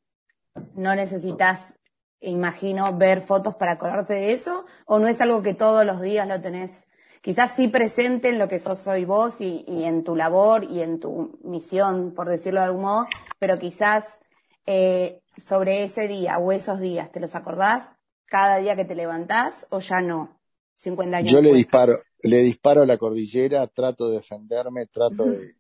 no 0.76 0.96
necesitas, 0.96 1.80
imagino, 2.20 2.98
ver 2.98 3.22
fotos 3.22 3.56
para 3.56 3.74
acordarte 3.74 4.16
de 4.16 4.34
eso, 4.34 4.66
o 4.86 5.00
no 5.00 5.08
es 5.08 5.22
algo 5.22 5.42
que 5.42 5.54
todos 5.54 5.86
los 5.86 6.02
días 6.02 6.28
lo 6.28 6.42
tenés, 6.42 6.88
quizás 7.22 7.52
sí 7.56 7.68
presente 7.68 8.30
en 8.30 8.40
lo 8.40 8.48
que 8.48 8.60
sos 8.60 8.86
hoy 8.88 9.06
vos 9.06 9.40
y, 9.40 9.64
y 9.68 9.86
en 9.86 10.04
tu 10.04 10.16
labor 10.16 10.66
y 10.66 10.82
en 10.82 11.00
tu 11.00 11.40
misión, 11.44 12.14
por 12.14 12.28
decirlo 12.28 12.60
de 12.60 12.66
algún 12.66 12.82
modo, 12.82 13.08
pero 13.40 13.60
quizás 13.60 14.20
eh, 14.66 15.22
sobre 15.38 15.84
ese 15.84 16.08
día 16.08 16.38
o 16.38 16.52
esos 16.52 16.80
días, 16.80 17.12
¿te 17.12 17.20
los 17.20 17.36
acordás 17.36 17.92
cada 18.26 18.58
día 18.58 18.76
que 18.76 18.86
te 18.86 18.96
levantás 18.96 19.68
o 19.70 19.80
ya 19.80 20.02
no? 20.02 20.40
50 20.78 21.18
años. 21.18 21.32
Yo 21.32 21.42
le 21.42 21.54
disparo, 21.54 21.98
le 22.22 22.40
disparo 22.40 22.82
a 22.82 22.86
la 22.86 22.98
cordillera, 22.98 23.66
trato 23.68 24.10
de 24.10 24.18
defenderme, 24.18 24.88
trato 24.88 25.26
de, 25.26 25.56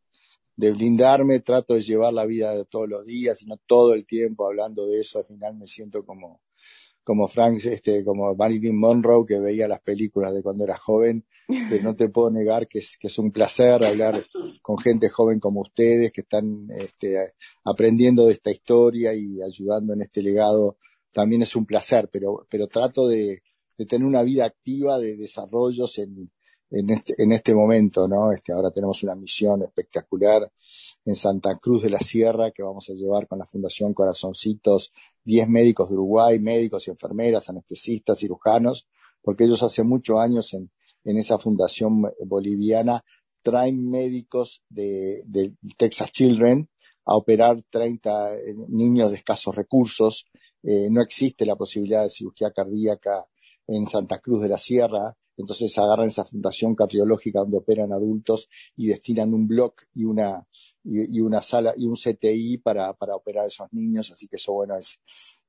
de, 0.56 0.72
blindarme, 0.72 1.40
trato 1.40 1.74
de 1.74 1.82
llevar 1.82 2.14
la 2.14 2.26
vida 2.26 2.54
de 2.54 2.66
todos 2.66 2.90
los 2.90 3.06
días, 3.06 3.42
y 3.42 3.46
no 3.46 3.58
todo 3.66 3.94
el 3.94 4.06
tiempo 4.06 4.46
hablando 4.46 4.88
de 4.88 5.00
eso, 5.00 5.20
al 5.20 5.26
final 5.26 5.56
me 5.56 5.68
siento 5.68 6.06
como, 6.06 6.42
como 7.06 7.28
Frank, 7.28 7.64
este, 7.64 8.04
como 8.04 8.36
Marilyn 8.36 8.78
Monroe, 8.78 9.28
que 9.28 9.40
veía 9.40 9.68
las 9.68 9.80
películas 9.80 10.34
de 10.34 10.42
cuando 10.42 10.64
era 10.64 10.76
joven, 10.76 11.24
pero 11.48 11.84
no 11.84 11.96
te 11.96 12.10
puedo 12.10 12.32
negar 12.32 12.68
que 12.68 12.80
es, 12.80 12.98
que 13.00 13.08
es 13.08 13.20
un 13.20 13.32
placer 13.32 13.86
hablar 13.86 14.26
con 14.64 14.80
gente 14.80 15.10
joven 15.10 15.40
como 15.40 15.62
ustedes, 15.62 16.12
que 16.12 16.22
están 16.22 16.68
este, 16.76 17.34
aprendiendo 17.64 18.26
de 18.26 18.34
esta 18.34 18.50
historia 18.50 19.14
y 19.14 19.40
ayudando 19.42 19.94
en 19.94 20.02
este 20.02 20.24
legado. 20.24 20.78
También 21.12 21.44
es 21.44 21.56
un 21.56 21.68
placer, 21.68 22.10
pero, 22.12 22.48
pero 22.50 22.68
trato 22.68 23.08
de, 23.08 23.44
de 23.78 23.86
tener 23.86 24.08
una 24.08 24.24
vida 24.24 24.46
activa 24.46 24.98
de 24.98 25.16
desarrollos 25.16 26.00
en, 26.00 26.32
en 26.72 26.90
este, 26.90 27.16
en 27.18 27.32
este 27.32 27.54
momento, 27.54 28.08
¿no? 28.08 28.32
Este, 28.32 28.54
ahora 28.54 28.72
tenemos 28.72 29.04
una 29.04 29.16
misión 29.16 29.64
espectacular 29.64 30.52
en 31.06 31.16
Santa 31.16 31.58
Cruz 31.58 31.84
de 31.84 31.90
la 31.90 32.00
Sierra 32.00 32.52
que 32.52 32.64
vamos 32.64 32.90
a 32.90 32.94
llevar 32.94 33.28
con 33.28 33.40
la 33.40 33.46
Fundación 33.46 33.94
Corazoncitos 33.94 34.92
10 35.24 35.48
médicos 35.50 35.90
de 35.90 35.96
Uruguay, 35.96 36.40
médicos 36.40 36.88
y 36.88 36.92
enfermeras, 36.92 37.50
anestesistas, 37.50 38.20
cirujanos, 38.20 38.88
porque 39.22 39.46
ellos 39.46 39.64
hace 39.64 39.84
muchos 39.84 40.20
años 40.20 40.54
en, 40.54 40.70
en 41.04 41.18
esa 41.18 41.38
fundación 41.38 42.04
boliviana 42.26 43.04
traen 43.42 43.90
médicos 43.90 44.64
de, 44.70 45.24
de 45.28 45.54
Texas 45.78 46.12
Children 46.12 46.68
a 47.06 47.16
operar 47.16 47.62
30 47.70 48.36
eh, 48.36 48.56
niños 48.70 49.12
de 49.12 49.18
escasos 49.18 49.56
recursos. 49.56 50.26
Eh, 50.64 50.90
no 50.90 51.02
existe 51.02 51.46
la 51.46 51.56
posibilidad 51.56 52.04
de 52.04 52.10
cirugía 52.10 52.52
cardíaca 52.52 53.26
en 53.68 53.86
Santa 53.86 54.20
Cruz 54.20 54.42
de 54.42 54.50
la 54.50 54.58
Sierra, 54.58 55.16
entonces 55.38 55.78
agarran 55.78 56.08
esa 56.08 56.26
fundación 56.26 56.76
cardiológica 56.76 57.40
donde 57.40 57.58
operan 57.58 57.92
adultos 57.92 58.50
y 58.76 58.88
destinan 58.88 59.34
un 59.34 59.48
block 59.48 59.84
y 59.94 60.06
una, 60.06 60.48
y, 60.84 61.20
una 61.20 61.42
sala 61.42 61.74
y 61.76 61.86
un 61.86 61.96
CTI 61.96 62.58
para, 62.60 62.94
para 62.94 63.16
operar 63.16 63.46
a 63.46 63.48
esos 63.48 63.72
niños, 63.74 64.12
así 64.12 64.28
que 64.28 64.38
eso 64.38 64.54
bueno 64.54 64.78
es, 64.78 65.00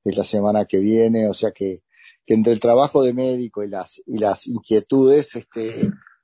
es 0.03 0.17
la 0.17 0.23
semana 0.23 0.65
que 0.65 0.79
viene, 0.79 1.27
o 1.27 1.33
sea 1.33 1.51
que, 1.51 1.83
que 2.25 2.33
entre 2.33 2.53
el 2.53 2.59
trabajo 2.59 3.03
de 3.03 3.13
médico 3.13 3.63
y 3.63 3.69
las, 3.69 4.01
y 4.05 4.17
las 4.17 4.47
inquietudes, 4.47 5.35
este, 5.35 5.73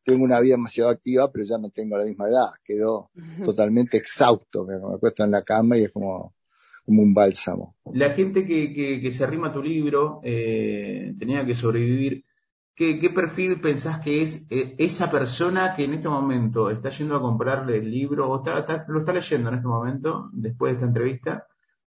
tengo 0.04 0.23
una 0.23 0.39
vida 0.39 0.56
demasiado 0.56 0.89
activa, 0.89 1.32
pero 1.32 1.45
ya 1.45 1.58
no 1.58 1.69
tengo 1.69 1.97
la 1.97 2.06
misma 2.06 2.28
edad, 2.28 2.49
quedo 2.63 3.12
totalmente 3.43 3.97
exhausto, 3.97 4.65
me, 4.65 4.78
me 4.78 4.95
acuesto 4.95 5.23
en 5.23 5.32
la 5.32 5.43
cama 5.43 5.78
y 5.78 5.84
es 5.84 5.91
como, 5.91 6.34
como 6.86 7.02
un 7.02 7.13
bálsamo. 7.13 7.78
La 7.93 8.13
gente 8.13 8.45
que, 8.45 8.73
que, 8.73 8.99
que 8.99 9.12
se 9.12 9.23
arrima 9.23 9.49
a 9.49 9.54
tu 9.54 9.62
libro 9.62 10.19
eh, 10.23 11.13
tenía 11.17 11.45
que 11.45 11.54
sobrevivir 11.54 12.26
¿Qué, 12.75 12.99
¿Qué, 12.99 13.12
perfil 13.12 13.62
pensás 13.62 13.99
que 13.99 14.23
es 14.23 14.47
eh, 14.49 14.75
esa 14.79 15.12
persona 15.12 15.75
que 15.75 15.83
en 15.83 15.93
este 15.93 16.09
momento 16.09 16.71
está 16.71 16.89
yendo 16.89 17.15
a 17.15 17.21
comprarle 17.21 17.77
el 17.77 17.91
libro 17.91 18.31
o 18.31 18.38
está, 18.38 18.86
lo 18.88 18.99
está 18.99 19.13
leyendo 19.13 19.49
en 19.49 19.55
este 19.55 19.67
momento, 19.67 20.29
después 20.33 20.71
de 20.71 20.75
esta 20.77 20.88
entrevista? 20.88 21.47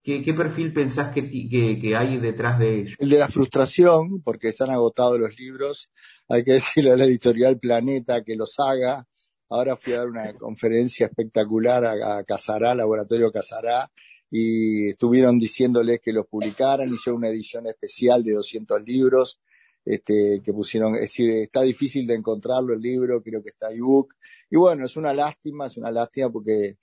¿Qué, 0.03 0.35
perfil 0.35 0.73
pensás 0.73 1.13
que, 1.13 1.29
que, 1.29 1.81
que, 1.81 1.97
hay 1.97 2.19
detrás 2.19 2.61
de 2.61 2.81
ello? 2.81 2.95
El 3.01 3.09
de 3.09 3.19
la 3.19 3.27
frustración, 3.27 4.23
porque 4.23 4.53
se 4.53 4.63
han 4.63 4.71
agotado 4.71 5.19
los 5.19 5.37
libros. 5.37 5.91
Hay 6.29 6.45
que 6.45 6.53
decirle 6.61 6.93
a 6.93 6.97
la 6.97 7.07
editorial 7.07 7.59
Planeta 7.59 8.23
que 8.23 8.37
los 8.37 8.55
haga. 8.59 9.05
Ahora 9.49 9.75
fui 9.75 9.95
a 9.95 9.99
dar 9.99 10.09
una 10.09 10.33
conferencia 10.35 11.07
espectacular 11.07 11.85
a, 11.87 12.19
a 12.19 12.25
Casará, 12.25 12.75
Laboratorio 12.75 13.33
Casará, 13.33 13.91
y 14.31 14.91
estuvieron 14.91 15.39
diciéndoles 15.41 16.01
que 16.01 16.13
los 16.13 16.27
publicaran. 16.27 16.93
Hicieron 16.93 17.19
una 17.19 17.31
edición 17.31 17.67
especial 17.67 18.23
de 18.23 18.35
200 18.35 18.83
libros 18.83 19.41
este, 19.87 20.43
que 20.45 20.53
pusieron, 20.53 20.97
es 20.97 21.03
decir, 21.03 21.31
está 21.31 21.63
difícil 21.63 22.09
de 22.09 22.17
encontrarlo 22.17 22.75
el 22.75 22.81
libro, 22.81 23.23
creo 23.23 23.41
que 23.41 23.51
está 23.51 23.69
ebook. 23.71 24.15
Y 24.51 24.57
bueno, 24.57 24.85
es 24.85 24.97
una 24.97 25.15
lástima, 25.15 25.69
es 25.69 25.77
una 25.77 25.93
lástima 25.93 26.29
porque, 26.29 26.77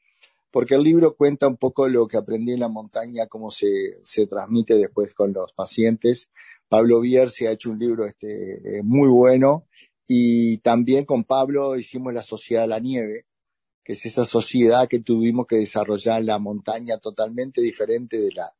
porque 0.50 0.76
el 0.76 0.84
libro 0.84 1.14
cuenta 1.16 1.48
un 1.48 1.58
poco 1.58 1.88
lo 1.90 2.08
que 2.08 2.16
aprendí 2.16 2.54
en 2.54 2.62
la 2.62 2.70
montaña, 2.70 3.28
cómo 3.28 3.50
se, 3.50 4.00
se 4.04 4.26
transmite 4.26 4.76
después 4.76 5.14
con 5.14 5.34
los 5.34 5.52
pacientes. 5.52 6.30
Pablo 6.70 7.02
se 7.30 7.48
ha 7.48 7.52
hecho 7.52 7.72
un 7.72 7.78
libro 7.78 8.06
este, 8.06 8.78
eh, 8.78 8.84
muy 8.84 9.10
bueno 9.10 9.68
y 10.08 10.60
también 10.60 11.04
con 11.06 11.26
Pablo 11.26 11.76
hicimos 11.76 12.14
la 12.14 12.22
Sociedad 12.22 12.64
de 12.64 12.70
la 12.70 12.80
Nieve, 12.80 13.26
que 13.84 13.94
es 13.94 14.06
esa 14.06 14.24
sociedad 14.24 14.88
que 14.88 15.00
tuvimos 15.00 15.46
que 15.46 15.58
desarrollar 15.58 16.22
en 16.22 16.28
la 16.28 16.40
montaña 16.40 16.98
totalmente 17.00 17.62
diferente 17.62 18.18
de 18.18 18.32
la, 18.32 18.54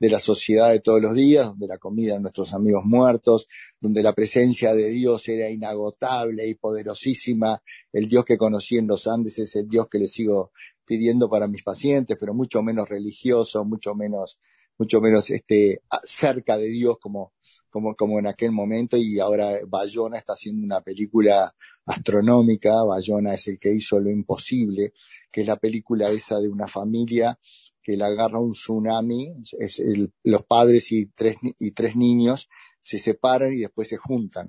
de 0.00 0.08
la 0.08 0.18
sociedad 0.18 0.70
de 0.70 0.80
todos 0.80 1.00
los 1.00 1.14
días, 1.14 1.46
donde 1.46 1.66
la 1.66 1.76
comida 1.76 2.14
de 2.14 2.20
nuestros 2.20 2.54
amigos 2.54 2.84
muertos, 2.86 3.46
donde 3.78 4.02
la 4.02 4.14
presencia 4.14 4.74
de 4.74 4.88
Dios 4.88 5.28
era 5.28 5.50
inagotable 5.50 6.48
y 6.48 6.54
poderosísima. 6.54 7.62
El 7.92 8.08
Dios 8.08 8.24
que 8.24 8.38
conocí 8.38 8.78
en 8.78 8.86
los 8.86 9.06
Andes 9.06 9.38
es 9.38 9.54
el 9.56 9.68
Dios 9.68 9.88
que 9.90 9.98
le 9.98 10.06
sigo 10.06 10.52
pidiendo 10.86 11.28
para 11.28 11.46
mis 11.46 11.62
pacientes, 11.62 12.16
pero 12.18 12.32
mucho 12.32 12.62
menos 12.62 12.88
religioso, 12.88 13.62
mucho 13.66 13.94
menos, 13.94 14.40
mucho 14.78 15.02
menos 15.02 15.28
este, 15.28 15.82
cerca 16.02 16.56
de 16.56 16.68
Dios 16.68 16.96
como, 16.98 17.34
como, 17.68 17.94
como 17.94 18.18
en 18.18 18.26
aquel 18.26 18.52
momento. 18.52 18.96
Y 18.96 19.20
ahora 19.20 19.58
Bayona 19.68 20.16
está 20.16 20.32
haciendo 20.32 20.64
una 20.64 20.80
película 20.80 21.54
astronómica. 21.84 22.82
Bayona 22.84 23.34
es 23.34 23.48
el 23.48 23.58
que 23.58 23.74
hizo 23.74 24.00
lo 24.00 24.10
imposible, 24.10 24.94
que 25.30 25.42
es 25.42 25.46
la 25.46 25.56
película 25.56 26.10
esa 26.10 26.40
de 26.40 26.48
una 26.48 26.66
familia 26.66 27.38
que 27.82 27.96
le 27.96 28.04
agarra 28.04 28.38
un 28.38 28.52
tsunami, 28.52 29.42
es 29.58 29.82
los 30.24 30.44
padres 30.44 30.92
y 30.92 31.06
tres, 31.06 31.36
y 31.58 31.70
tres 31.72 31.96
niños 31.96 32.48
se 32.82 32.98
separan 32.98 33.52
y 33.52 33.60
después 33.60 33.88
se 33.88 33.96
juntan. 33.96 34.48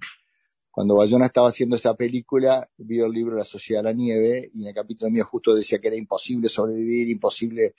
Cuando 0.71 0.95
Bayona 0.95 1.25
estaba 1.25 1.49
haciendo 1.49 1.75
esa 1.75 1.95
película, 1.95 2.69
vio 2.77 3.05
el 3.05 3.11
libro 3.11 3.35
La 3.35 3.43
Sociedad 3.43 3.81
de 3.81 3.89
la 3.89 3.93
Nieve 3.93 4.49
y 4.53 4.61
en 4.61 4.69
el 4.69 4.73
capítulo 4.73 5.11
mío 5.11 5.25
justo 5.25 5.53
decía 5.53 5.79
que 5.79 5.89
era 5.89 5.97
imposible 5.97 6.47
sobrevivir, 6.47 7.09
imposible 7.09 7.75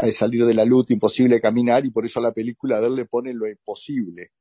eh, 0.00 0.12
salir 0.12 0.44
de 0.44 0.54
la 0.54 0.64
luz, 0.64 0.90
imposible 0.90 1.40
caminar 1.40 1.86
y 1.86 1.90
por 1.90 2.04
eso 2.04 2.20
la 2.20 2.32
película 2.32 2.80
de 2.80 2.88
él 2.88 2.96
le 2.96 3.04
pone 3.04 3.32
lo 3.32 3.48
imposible. 3.48 4.32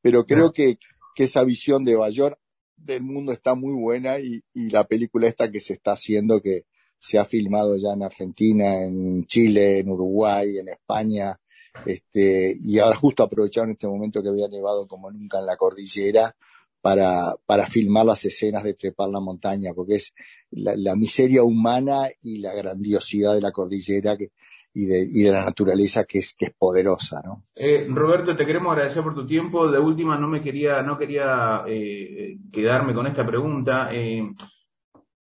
Pero 0.00 0.24
creo 0.24 0.50
que, 0.50 0.78
que 1.14 1.24
esa 1.24 1.44
visión 1.44 1.84
de 1.84 1.94
Bayona 1.94 2.38
del 2.74 3.02
mundo 3.02 3.32
está 3.32 3.54
muy 3.54 3.74
buena 3.74 4.18
y, 4.18 4.42
y 4.54 4.70
la 4.70 4.84
película 4.84 5.28
esta 5.28 5.50
que 5.52 5.60
se 5.60 5.74
está 5.74 5.92
haciendo 5.92 6.40
que 6.40 6.64
se 7.02 7.18
ha 7.18 7.24
filmado 7.24 7.76
ya 7.76 7.94
en 7.94 8.04
Argentina, 8.04 8.84
en 8.84 9.26
Chile, 9.26 9.80
en 9.80 9.88
Uruguay, 9.88 10.58
en 10.58 10.68
España, 10.68 11.36
este, 11.84 12.56
y 12.60 12.78
ahora 12.78 12.96
justo 12.96 13.24
aprovecharon 13.24 13.72
este 13.72 13.88
momento 13.88 14.22
que 14.22 14.28
había 14.28 14.46
nevado 14.46 14.86
como 14.86 15.10
nunca 15.10 15.40
en 15.40 15.46
la 15.46 15.56
cordillera 15.56 16.36
para, 16.80 17.34
para 17.44 17.66
filmar 17.66 18.06
las 18.06 18.24
escenas 18.24 18.62
de 18.62 18.74
trepar 18.74 19.08
la 19.08 19.18
montaña, 19.18 19.72
porque 19.74 19.96
es 19.96 20.14
la, 20.52 20.94
miseria 20.94 21.42
humana 21.42 22.08
y 22.20 22.38
la 22.38 22.54
grandiosidad 22.54 23.34
de 23.34 23.40
la 23.40 23.50
cordillera 23.50 24.16
que, 24.16 24.30
y, 24.72 24.86
de, 24.86 25.08
y 25.10 25.22
de 25.22 25.32
la 25.32 25.44
naturaleza 25.44 26.04
que 26.04 26.20
es, 26.20 26.36
que 26.38 26.46
es 26.46 26.54
poderosa, 26.56 27.20
¿no? 27.24 27.46
Eh, 27.56 27.84
Roberto, 27.90 28.36
te 28.36 28.46
queremos 28.46 28.72
agradecer 28.72 29.02
por 29.02 29.14
tu 29.14 29.26
tiempo. 29.26 29.68
De 29.68 29.80
última, 29.80 30.16
no 30.16 30.28
me 30.28 30.40
quería, 30.40 30.82
no 30.82 30.96
quería 30.96 31.64
eh, 31.66 32.38
quedarme 32.52 32.94
con 32.94 33.08
esta 33.08 33.26
pregunta. 33.26 33.88
Eh, 33.92 34.22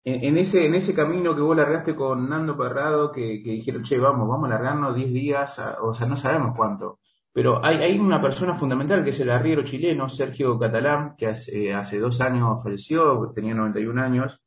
en, 0.04 0.38
ese, 0.38 0.64
en 0.64 0.74
ese 0.74 0.94
camino 0.94 1.34
que 1.34 1.42
vos 1.42 1.56
largaste 1.56 1.94
con 1.94 2.28
Nando 2.28 2.56
Perrado, 2.56 3.12
que, 3.12 3.40
dijeron, 3.44 3.82
che, 3.82 3.98
vamos, 3.98 4.28
vamos 4.28 4.46
a 4.46 4.54
largarnos 4.54 4.94
10 4.94 5.12
días, 5.12 5.60
o 5.82 5.92
sea, 5.92 6.06
no 6.06 6.16
sabemos 6.16 6.54
cuánto. 6.56 7.00
Pero 7.32 7.64
hay, 7.64 7.76
hay, 7.78 7.98
una 7.98 8.20
persona 8.20 8.54
fundamental 8.54 9.04
que 9.04 9.10
es 9.10 9.20
el 9.20 9.30
arriero 9.30 9.62
chileno, 9.62 10.08
Sergio 10.08 10.58
Catalán, 10.58 11.14
que 11.16 11.28
hace, 11.28 11.74
hace 11.74 11.98
dos 11.98 12.20
años 12.20 12.62
falleció, 12.62 13.30
tenía 13.34 13.54
91 13.54 14.02
años, 14.02 14.40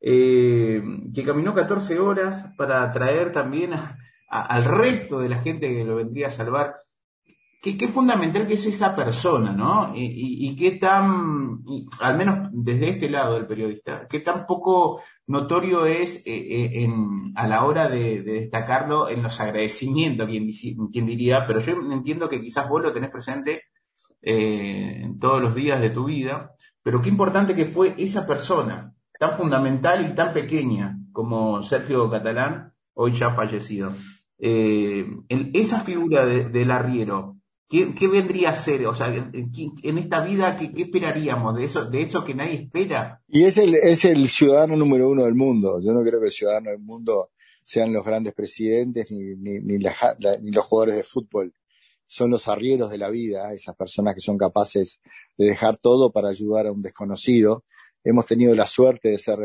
eh, 0.00 0.82
que 1.14 1.24
caminó 1.24 1.54
14 1.54 1.98
horas 1.98 2.52
para 2.56 2.92
traer 2.92 3.32
también 3.32 3.72
al 4.28 4.64
resto 4.64 5.20
de 5.20 5.28
la 5.28 5.38
gente 5.38 5.68
que 5.68 5.84
lo 5.84 5.96
vendría 5.96 6.28
a 6.28 6.30
salvar 6.30 6.76
qué, 7.60 7.88
fundamental 7.88 8.46
que 8.46 8.54
es 8.54 8.66
esa 8.66 8.94
persona, 8.94 9.52
¿no? 9.52 9.92
Y, 9.94 10.54
qué 10.56 10.72
tan, 10.72 11.60
al 12.00 12.16
menos 12.16 12.48
desde 12.52 12.90
este 12.90 13.10
lado 13.10 13.34
del 13.34 13.46
periodista, 13.46 14.06
qué 14.08 14.20
tan 14.20 14.46
poco 14.46 15.02
notorio 15.26 15.84
es 15.86 16.22
eh, 16.26 16.84
eh, 16.84 16.88
a 17.34 17.46
la 17.48 17.64
hora 17.64 17.88
de, 17.88 18.22
destacarlo 18.22 19.08
en 19.08 19.22
los 19.22 19.40
agradecimientos, 19.40 20.28
quien, 20.28 21.06
diría, 21.06 21.44
pero 21.46 21.60
yo 21.60 21.74
entiendo 21.92 22.28
que 22.28 22.40
quizás 22.40 22.68
vos 22.68 22.82
lo 22.82 22.92
tenés 22.92 23.10
presente 23.10 23.62
eh, 24.22 25.10
todos 25.20 25.40
los 25.40 25.54
días 25.54 25.80
de 25.80 25.90
tu 25.90 26.04
vida, 26.04 26.52
pero 26.82 27.02
qué 27.02 27.08
importante 27.08 27.54
que 27.54 27.66
fue 27.66 27.94
esa 27.98 28.26
persona, 28.26 28.94
tan 29.18 29.36
fundamental 29.36 30.08
y 30.08 30.14
tan 30.14 30.32
pequeña 30.32 30.96
como 31.12 31.62
Sergio 31.62 32.08
Catalán, 32.08 32.72
hoy 32.94 33.12
ya 33.12 33.30
fallecido. 33.30 33.92
en 34.38 35.50
esa 35.52 35.80
figura 35.80 36.24
del 36.24 36.70
arriero, 36.70 37.37
¿Qué, 37.68 38.08
vendría 38.08 38.50
a 38.50 38.54
ser? 38.54 38.86
O 38.86 38.94
sea, 38.94 39.08
en, 39.08 39.98
esta 39.98 40.24
vida, 40.24 40.56
¿qué, 40.56 40.72
esperaríamos 40.74 41.54
de 41.54 41.64
eso, 41.64 41.84
de 41.84 42.00
eso 42.00 42.24
que 42.24 42.34
nadie 42.34 42.62
espera? 42.62 43.20
Y 43.28 43.44
es 43.44 43.58
el, 43.58 43.74
es 43.74 44.06
el 44.06 44.26
ciudadano 44.28 44.74
número 44.74 45.10
uno 45.10 45.24
del 45.24 45.34
mundo. 45.34 45.78
Yo 45.84 45.92
no 45.92 46.02
creo 46.02 46.18
que 46.18 46.26
el 46.26 46.32
ciudadano 46.32 46.70
del 46.70 46.78
mundo 46.78 47.28
sean 47.62 47.92
los 47.92 48.06
grandes 48.06 48.32
presidentes 48.32 49.12
ni, 49.12 49.34
ni, 49.36 49.60
ni, 49.60 49.76
ni 49.76 50.50
los 50.50 50.64
jugadores 50.64 50.96
de 50.96 51.02
fútbol. 51.02 51.52
Son 52.06 52.30
los 52.30 52.48
arrieros 52.48 52.90
de 52.90 52.96
la 52.96 53.10
vida, 53.10 53.52
esas 53.52 53.76
personas 53.76 54.14
que 54.14 54.22
son 54.22 54.38
capaces 54.38 55.02
de 55.36 55.44
dejar 55.44 55.76
todo 55.76 56.10
para 56.10 56.30
ayudar 56.30 56.68
a 56.68 56.72
un 56.72 56.80
desconocido. 56.80 57.66
Hemos 58.02 58.24
tenido 58.24 58.54
la 58.54 58.66
suerte 58.66 59.10
de 59.10 59.18
ser 59.18 59.40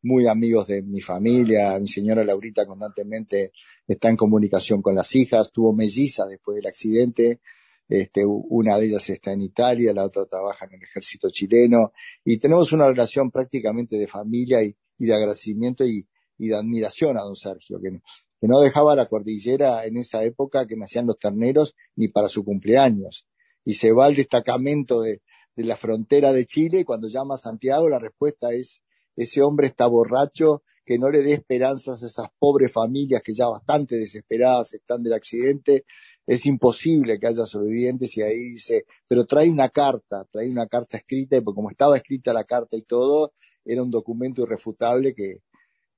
muy 0.00 0.28
amigos 0.28 0.68
de 0.68 0.82
mi 0.82 1.00
familia. 1.00 1.76
Mi 1.80 1.88
señora 1.88 2.22
Laurita 2.22 2.64
constantemente 2.66 3.50
está 3.84 4.10
en 4.10 4.16
comunicación 4.16 4.80
con 4.80 4.94
las 4.94 5.12
hijas. 5.16 5.50
Tuvo 5.50 5.72
melliza 5.72 6.24
después 6.26 6.54
del 6.54 6.66
accidente 6.66 7.40
este, 7.88 8.24
una 8.26 8.78
de 8.78 8.86
ellas 8.86 9.08
está 9.10 9.32
en 9.32 9.42
Italia, 9.42 9.92
la 9.92 10.04
otra 10.04 10.26
trabaja 10.26 10.66
en 10.66 10.74
el 10.74 10.82
ejército 10.82 11.28
chileno, 11.30 11.92
y 12.24 12.38
tenemos 12.38 12.72
una 12.72 12.88
relación 12.88 13.30
prácticamente 13.30 13.96
de 13.96 14.06
familia 14.06 14.62
y, 14.62 14.74
de 14.98 15.14
agradecimiento 15.14 15.84
y, 15.84 16.06
de 16.38 16.54
admiración 16.54 17.18
a 17.18 17.22
don 17.22 17.36
Sergio, 17.36 17.78
que, 17.80 18.00
no 18.46 18.60
dejaba 18.60 18.94
la 18.94 19.06
cordillera 19.06 19.86
en 19.86 19.96
esa 19.96 20.22
época 20.22 20.66
que 20.66 20.76
nacían 20.76 21.06
los 21.06 21.18
terneros 21.18 21.74
ni 21.96 22.08
para 22.08 22.28
su 22.28 22.44
cumpleaños. 22.44 23.26
Y 23.64 23.72
se 23.72 23.90
va 23.90 24.04
al 24.04 24.14
destacamento 24.14 25.00
de, 25.00 25.22
de 25.56 25.64
la 25.64 25.76
frontera 25.76 26.30
de 26.30 26.44
Chile 26.44 26.80
y 26.80 26.84
cuando 26.84 27.08
llama 27.08 27.36
a 27.36 27.38
Santiago 27.38 27.88
la 27.88 27.98
respuesta 27.98 28.52
es 28.52 28.82
ese 29.16 29.42
hombre 29.42 29.68
está 29.68 29.86
borracho, 29.86 30.62
que 30.84 30.98
no 30.98 31.08
le 31.08 31.22
dé 31.22 31.32
esperanzas 31.32 32.02
a 32.02 32.06
esas 32.06 32.28
pobres 32.38 32.72
familias 32.72 33.22
que 33.22 33.32
ya 33.32 33.46
bastante 33.46 33.96
desesperadas 33.96 34.74
están 34.74 35.02
del 35.02 35.14
accidente, 35.14 35.84
es 36.26 36.46
imposible 36.46 37.18
que 37.18 37.26
haya 37.26 37.44
sobrevivientes 37.46 38.16
y 38.16 38.22
ahí 38.22 38.52
dice, 38.52 38.84
pero 39.06 39.24
trae 39.24 39.50
una 39.50 39.68
carta, 39.68 40.26
trae 40.30 40.48
una 40.48 40.66
carta 40.66 40.96
escrita, 40.96 41.36
y 41.36 41.44
como 41.44 41.70
estaba 41.70 41.96
escrita 41.96 42.32
la 42.32 42.44
carta 42.44 42.76
y 42.76 42.82
todo, 42.82 43.34
era 43.64 43.82
un 43.82 43.90
documento 43.90 44.42
irrefutable 44.42 45.14
que, 45.14 45.42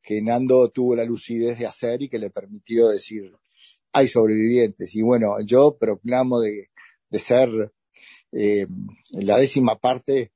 que 0.02 0.22
Nando 0.22 0.68
tuvo 0.70 0.96
la 0.96 1.04
lucidez 1.04 1.58
de 1.58 1.66
hacer 1.66 2.02
y 2.02 2.08
que 2.08 2.18
le 2.18 2.30
permitió 2.30 2.88
decir, 2.88 3.32
hay 3.92 4.08
sobrevivientes. 4.08 4.94
Y 4.94 5.02
bueno, 5.02 5.36
yo 5.44 5.76
proclamo 5.78 6.40
de, 6.40 6.70
de 7.10 7.18
ser 7.18 7.48
eh, 8.32 8.66
la 9.12 9.38
décima 9.38 9.78
parte 9.78 10.32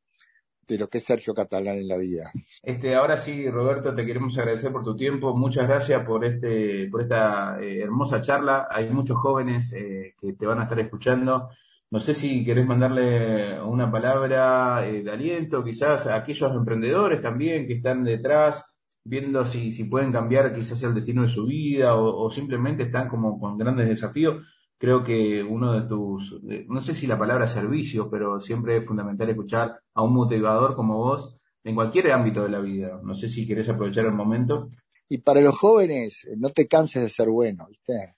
de 0.70 0.78
lo 0.78 0.88
que 0.88 0.98
es 0.98 1.04
Sergio 1.04 1.35
Catalán 1.35 1.78
en 1.78 1.88
la 1.88 1.96
vida. 1.96 2.30
Este, 2.62 2.94
ahora 2.94 3.16
sí, 3.16 3.50
Roberto, 3.50 3.92
te 3.92 4.06
queremos 4.06 4.38
agradecer 4.38 4.70
por 4.70 4.85
tu 4.85 4.96
tiempo. 4.96 5.37
Muchas 5.37 5.66
gracias 5.66 6.04
por 6.04 6.24
este, 6.24 6.88
por 6.88 7.02
esta 7.02 7.61
eh, 7.61 7.80
hermosa 7.83 8.20
charla. 8.20 8.68
Hay 8.70 8.88
muchos 8.88 9.16
jóvenes 9.16 9.72
eh, 9.72 10.14
que 10.18 10.35
te 10.35 10.46
van 10.46 10.61
a 10.61 10.62
estar 10.62 10.78
escuchando. 10.78 11.50
No 11.90 11.98
sé 11.98 12.14
si 12.14 12.44
querés 12.44 12.66
mandarle 12.66 13.61
una 13.61 13.90
palabra 13.90 14.87
eh, 14.87 15.02
de 15.02 15.11
aliento, 15.11 15.64
quizás 15.64 16.06
a 16.06 16.14
aquellos 16.14 16.52
emprendedores 16.54 17.20
también 17.20 17.66
que 17.66 17.74
están 17.74 18.04
detrás, 18.04 18.64
viendo 19.02 19.44
si, 19.44 19.72
si 19.72 19.85
pueden 19.85 20.12
cambiar 20.12 20.54
quizás 20.54 20.80
el 20.85 20.94
destino 20.94 21.22
de 21.22 21.28
su 21.28 21.46
vida 21.46 21.96
o, 21.96 22.26
o 22.26 22.30
simplemente 22.30 22.85
están 22.85 23.09
como 23.09 23.40
con 23.40 23.59
grandes 23.59 23.88
desafíos 23.88 24.46
creo 24.81 25.05
que 25.05 25.43
uno 25.43 25.75
de 25.75 25.87
tus, 25.87 26.40
no 26.66 26.81
sé 26.81 26.95
si 26.95 27.07
la 27.07 27.19
palabra 27.19 27.47
servicio, 27.47 28.09
pero 28.11 28.40
siempre 28.40 28.79
es 28.79 28.87
fundamental 28.87 29.29
escuchar 29.29 29.79
a 29.93 30.03
un 30.03 30.14
motivador 30.14 30.75
como 30.75 30.97
vos 30.97 31.37
en 31.62 31.75
cualquier 31.75 32.11
ámbito 32.12 32.43
de 32.43 32.49
la 32.49 32.61
vida. 32.61 32.99
No 33.05 33.14
sé 33.14 33.29
si 33.29 33.47
querés 33.47 33.69
aprovechar 33.69 34.07
el 34.07 34.14
momento. 34.14 34.71
Y 35.07 35.19
para 35.19 35.43
los 35.43 35.59
jóvenes, 35.59 36.27
no 36.38 36.49
te 36.49 36.66
canses 36.66 37.03
de 37.03 37.11
ser 37.11 37.29
bueno, 37.29 37.66
¿viste? 37.69 38.14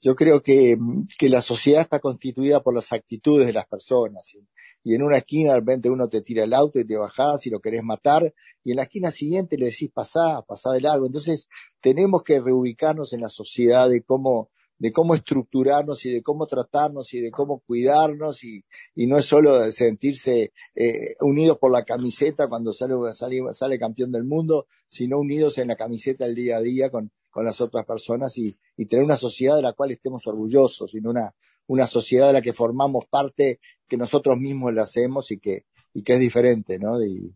Yo 0.00 0.16
creo 0.16 0.42
que, 0.42 0.76
que 1.16 1.28
la 1.28 1.40
sociedad 1.40 1.82
está 1.82 2.00
constituida 2.00 2.60
por 2.60 2.74
las 2.74 2.92
actitudes 2.92 3.46
de 3.46 3.52
las 3.52 3.66
personas. 3.68 4.34
Y, 4.34 4.94
en 4.94 5.02
una 5.02 5.18
esquina 5.18 5.50
de 5.50 5.60
repente 5.60 5.90
uno 5.90 6.08
te 6.08 6.22
tira 6.22 6.42
el 6.42 6.54
auto 6.54 6.80
y 6.80 6.84
te 6.84 6.96
bajás 6.96 7.46
y 7.46 7.50
lo 7.50 7.60
querés 7.60 7.84
matar, 7.84 8.32
y 8.64 8.70
en 8.70 8.76
la 8.78 8.84
esquina 8.84 9.10
siguiente 9.12 9.56
le 9.56 9.66
decís 9.66 9.90
pasá, 9.92 10.42
pasá 10.48 10.72
de 10.72 10.80
largo. 10.80 11.06
Entonces 11.06 11.48
tenemos 11.80 12.24
que 12.24 12.40
reubicarnos 12.40 13.12
en 13.12 13.20
la 13.20 13.28
sociedad 13.28 13.88
de 13.88 14.02
cómo, 14.02 14.50
de 14.78 14.92
cómo 14.92 15.14
estructurarnos 15.14 16.04
y 16.06 16.12
de 16.12 16.22
cómo 16.22 16.46
tratarnos 16.46 17.12
y 17.14 17.20
de 17.20 17.30
cómo 17.30 17.60
cuidarnos 17.60 18.44
y, 18.44 18.64
y 18.94 19.06
no 19.06 19.18
es 19.18 19.24
solo 19.24 19.58
de 19.58 19.72
sentirse 19.72 20.52
eh, 20.74 21.16
unidos 21.20 21.58
por 21.58 21.72
la 21.72 21.84
camiseta 21.84 22.48
cuando 22.48 22.72
sale, 22.72 22.94
sale, 23.12 23.40
sale, 23.52 23.78
campeón 23.78 24.12
del 24.12 24.24
mundo, 24.24 24.66
sino 24.88 25.18
unidos 25.18 25.58
en 25.58 25.68
la 25.68 25.76
camiseta 25.76 26.26
el 26.26 26.34
día 26.34 26.58
a 26.58 26.60
día 26.60 26.90
con, 26.90 27.10
con 27.30 27.44
las 27.44 27.60
otras 27.60 27.84
personas 27.84 28.36
y, 28.38 28.56
y 28.76 28.86
tener 28.86 29.04
una 29.04 29.16
sociedad 29.16 29.56
de 29.56 29.62
la 29.62 29.72
cual 29.72 29.90
estemos 29.90 30.26
orgullosos, 30.26 30.92
sino 30.92 31.10
una, 31.10 31.34
una 31.66 31.86
sociedad 31.86 32.28
de 32.28 32.32
la 32.34 32.42
que 32.42 32.52
formamos 32.52 33.06
parte, 33.06 33.60
que 33.86 33.96
nosotros 33.96 34.38
mismos 34.38 34.72
la 34.74 34.82
hacemos 34.82 35.30
y 35.30 35.38
que, 35.38 35.66
y 35.92 36.02
que 36.02 36.14
es 36.14 36.20
diferente, 36.20 36.78
¿no? 36.78 37.02
Y, 37.04 37.34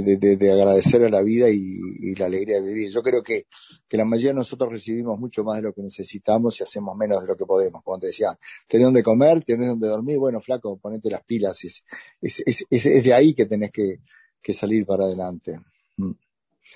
de, 0.00 0.52
agradecer 0.52 1.04
a 1.04 1.10
la 1.10 1.22
vida 1.22 1.50
y, 1.50 2.14
la 2.14 2.26
alegría 2.26 2.60
de 2.60 2.72
vivir. 2.72 2.90
Yo 2.90 3.02
creo 3.02 3.22
que, 3.22 3.46
que 3.88 3.96
la 3.96 4.04
mayoría 4.04 4.30
de 4.30 4.36
nosotros 4.36 4.70
recibimos 4.70 5.18
mucho 5.18 5.44
más 5.44 5.56
de 5.56 5.62
lo 5.62 5.72
que 5.72 5.82
necesitamos 5.82 6.58
y 6.58 6.62
hacemos 6.62 6.96
menos 6.96 7.20
de 7.20 7.26
lo 7.26 7.36
que 7.36 7.44
podemos. 7.44 7.82
Como 7.82 7.98
te 7.98 8.06
decía, 8.06 8.38
tenés 8.66 8.86
donde 8.86 9.02
comer, 9.02 9.44
tenés 9.44 9.68
donde 9.68 9.88
dormir, 9.88 10.18
bueno, 10.18 10.40
flaco, 10.40 10.78
ponete 10.78 11.10
las 11.10 11.24
pilas. 11.24 11.64
Es, 11.64 11.84
es, 12.20 12.42
es, 12.46 12.86
es 12.86 13.04
de 13.04 13.12
ahí 13.12 13.34
que 13.34 13.46
tenés 13.46 13.70
que, 13.70 13.98
que 14.40 14.52
salir 14.52 14.86
para 14.86 15.04
adelante. 15.04 15.60
Mm. 15.96 16.12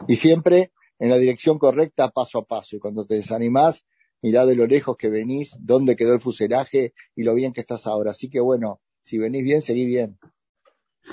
Y 0.09 0.17
siempre 0.17 0.73
en 0.99 1.11
la 1.11 1.19
dirección 1.19 1.59
correcta, 1.59 2.11
paso 2.11 2.39
a 2.39 2.47
paso. 2.47 2.77
Y 2.77 2.79
cuando 2.79 3.07
te 3.07 3.17
desanimás, 3.17 3.87
mirá 4.23 4.47
de 4.47 4.57
lo 4.57 4.67
lejos 4.67 4.97
que 4.97 5.09
venís, 5.09 5.59
dónde 5.61 5.97
quedó 5.97 6.15
el 6.15 6.21
fuselaje 6.21 6.95
y 7.15 7.25
lo 7.25 7.35
bien 7.35 7.53
que 7.53 7.61
estás 7.61 7.87
ahora. 7.87 8.13
Así 8.13 8.29
que 8.29 8.41
bueno, 8.41 8.81
si 9.03 9.19
venís 9.19 9.45
bien, 9.45 9.63
seguí 9.63 9.87
bien. 9.87 10.19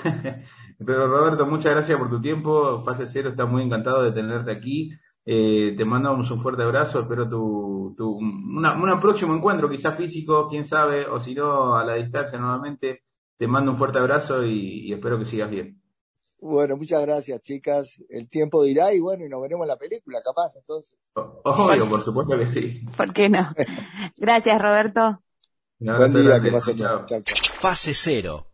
Pero 0.84 1.06
Roberto, 1.06 1.46
muchas 1.46 1.72
gracias 1.72 1.98
por 1.98 2.10
tu 2.10 2.20
tiempo. 2.20 2.80
Fase 2.80 3.06
Cero 3.06 3.30
está 3.30 3.46
muy 3.46 3.62
encantado 3.62 4.02
de 4.02 4.12
tenerte 4.12 4.50
aquí. 4.50 4.92
Eh, 5.26 5.74
te 5.76 5.84
mandamos 5.84 6.30
un 6.30 6.40
fuerte 6.40 6.62
abrazo. 6.62 7.00
Espero 7.00 7.28
tu, 7.28 7.94
tu 7.96 8.16
un 8.16 9.00
próximo 9.00 9.34
encuentro, 9.34 9.70
quizás 9.70 9.96
físico, 9.96 10.48
quién 10.48 10.64
sabe, 10.64 11.06
o 11.06 11.20
si 11.20 11.34
no, 11.34 11.76
a 11.76 11.84
la 11.84 11.94
distancia 11.94 12.38
nuevamente. 12.38 13.02
Te 13.36 13.46
mando 13.46 13.72
un 13.72 13.76
fuerte 13.76 13.98
abrazo 13.98 14.44
y, 14.44 14.92
espero 14.92 15.18
que 15.18 15.24
sigas 15.24 15.50
bien. 15.50 15.80
Bueno, 16.40 16.76
muchas 16.76 17.00
gracias, 17.02 17.40
chicas. 17.40 18.02
El 18.10 18.28
tiempo 18.28 18.62
dirá 18.62 18.92
y 18.92 19.00
bueno, 19.00 19.24
y 19.24 19.28
nos 19.28 19.40
veremos 19.40 19.64
en 19.64 19.68
la 19.68 19.78
película, 19.78 20.20
capaz, 20.22 20.56
entonces. 20.56 20.98
Obvio, 21.14 21.88
por 21.88 22.02
supuesto 22.02 22.36
que 22.36 22.50
sí. 22.50 22.82
¿Por 22.96 23.12
qué 23.12 23.30
no? 23.30 23.54
Gracias, 24.16 24.60
Roberto. 24.60 25.22
Buen 25.78 26.12
día, 26.12 26.40
que 26.40 26.50
pasen 26.52 26.78
Fase 27.24 27.94
cero 27.94 28.53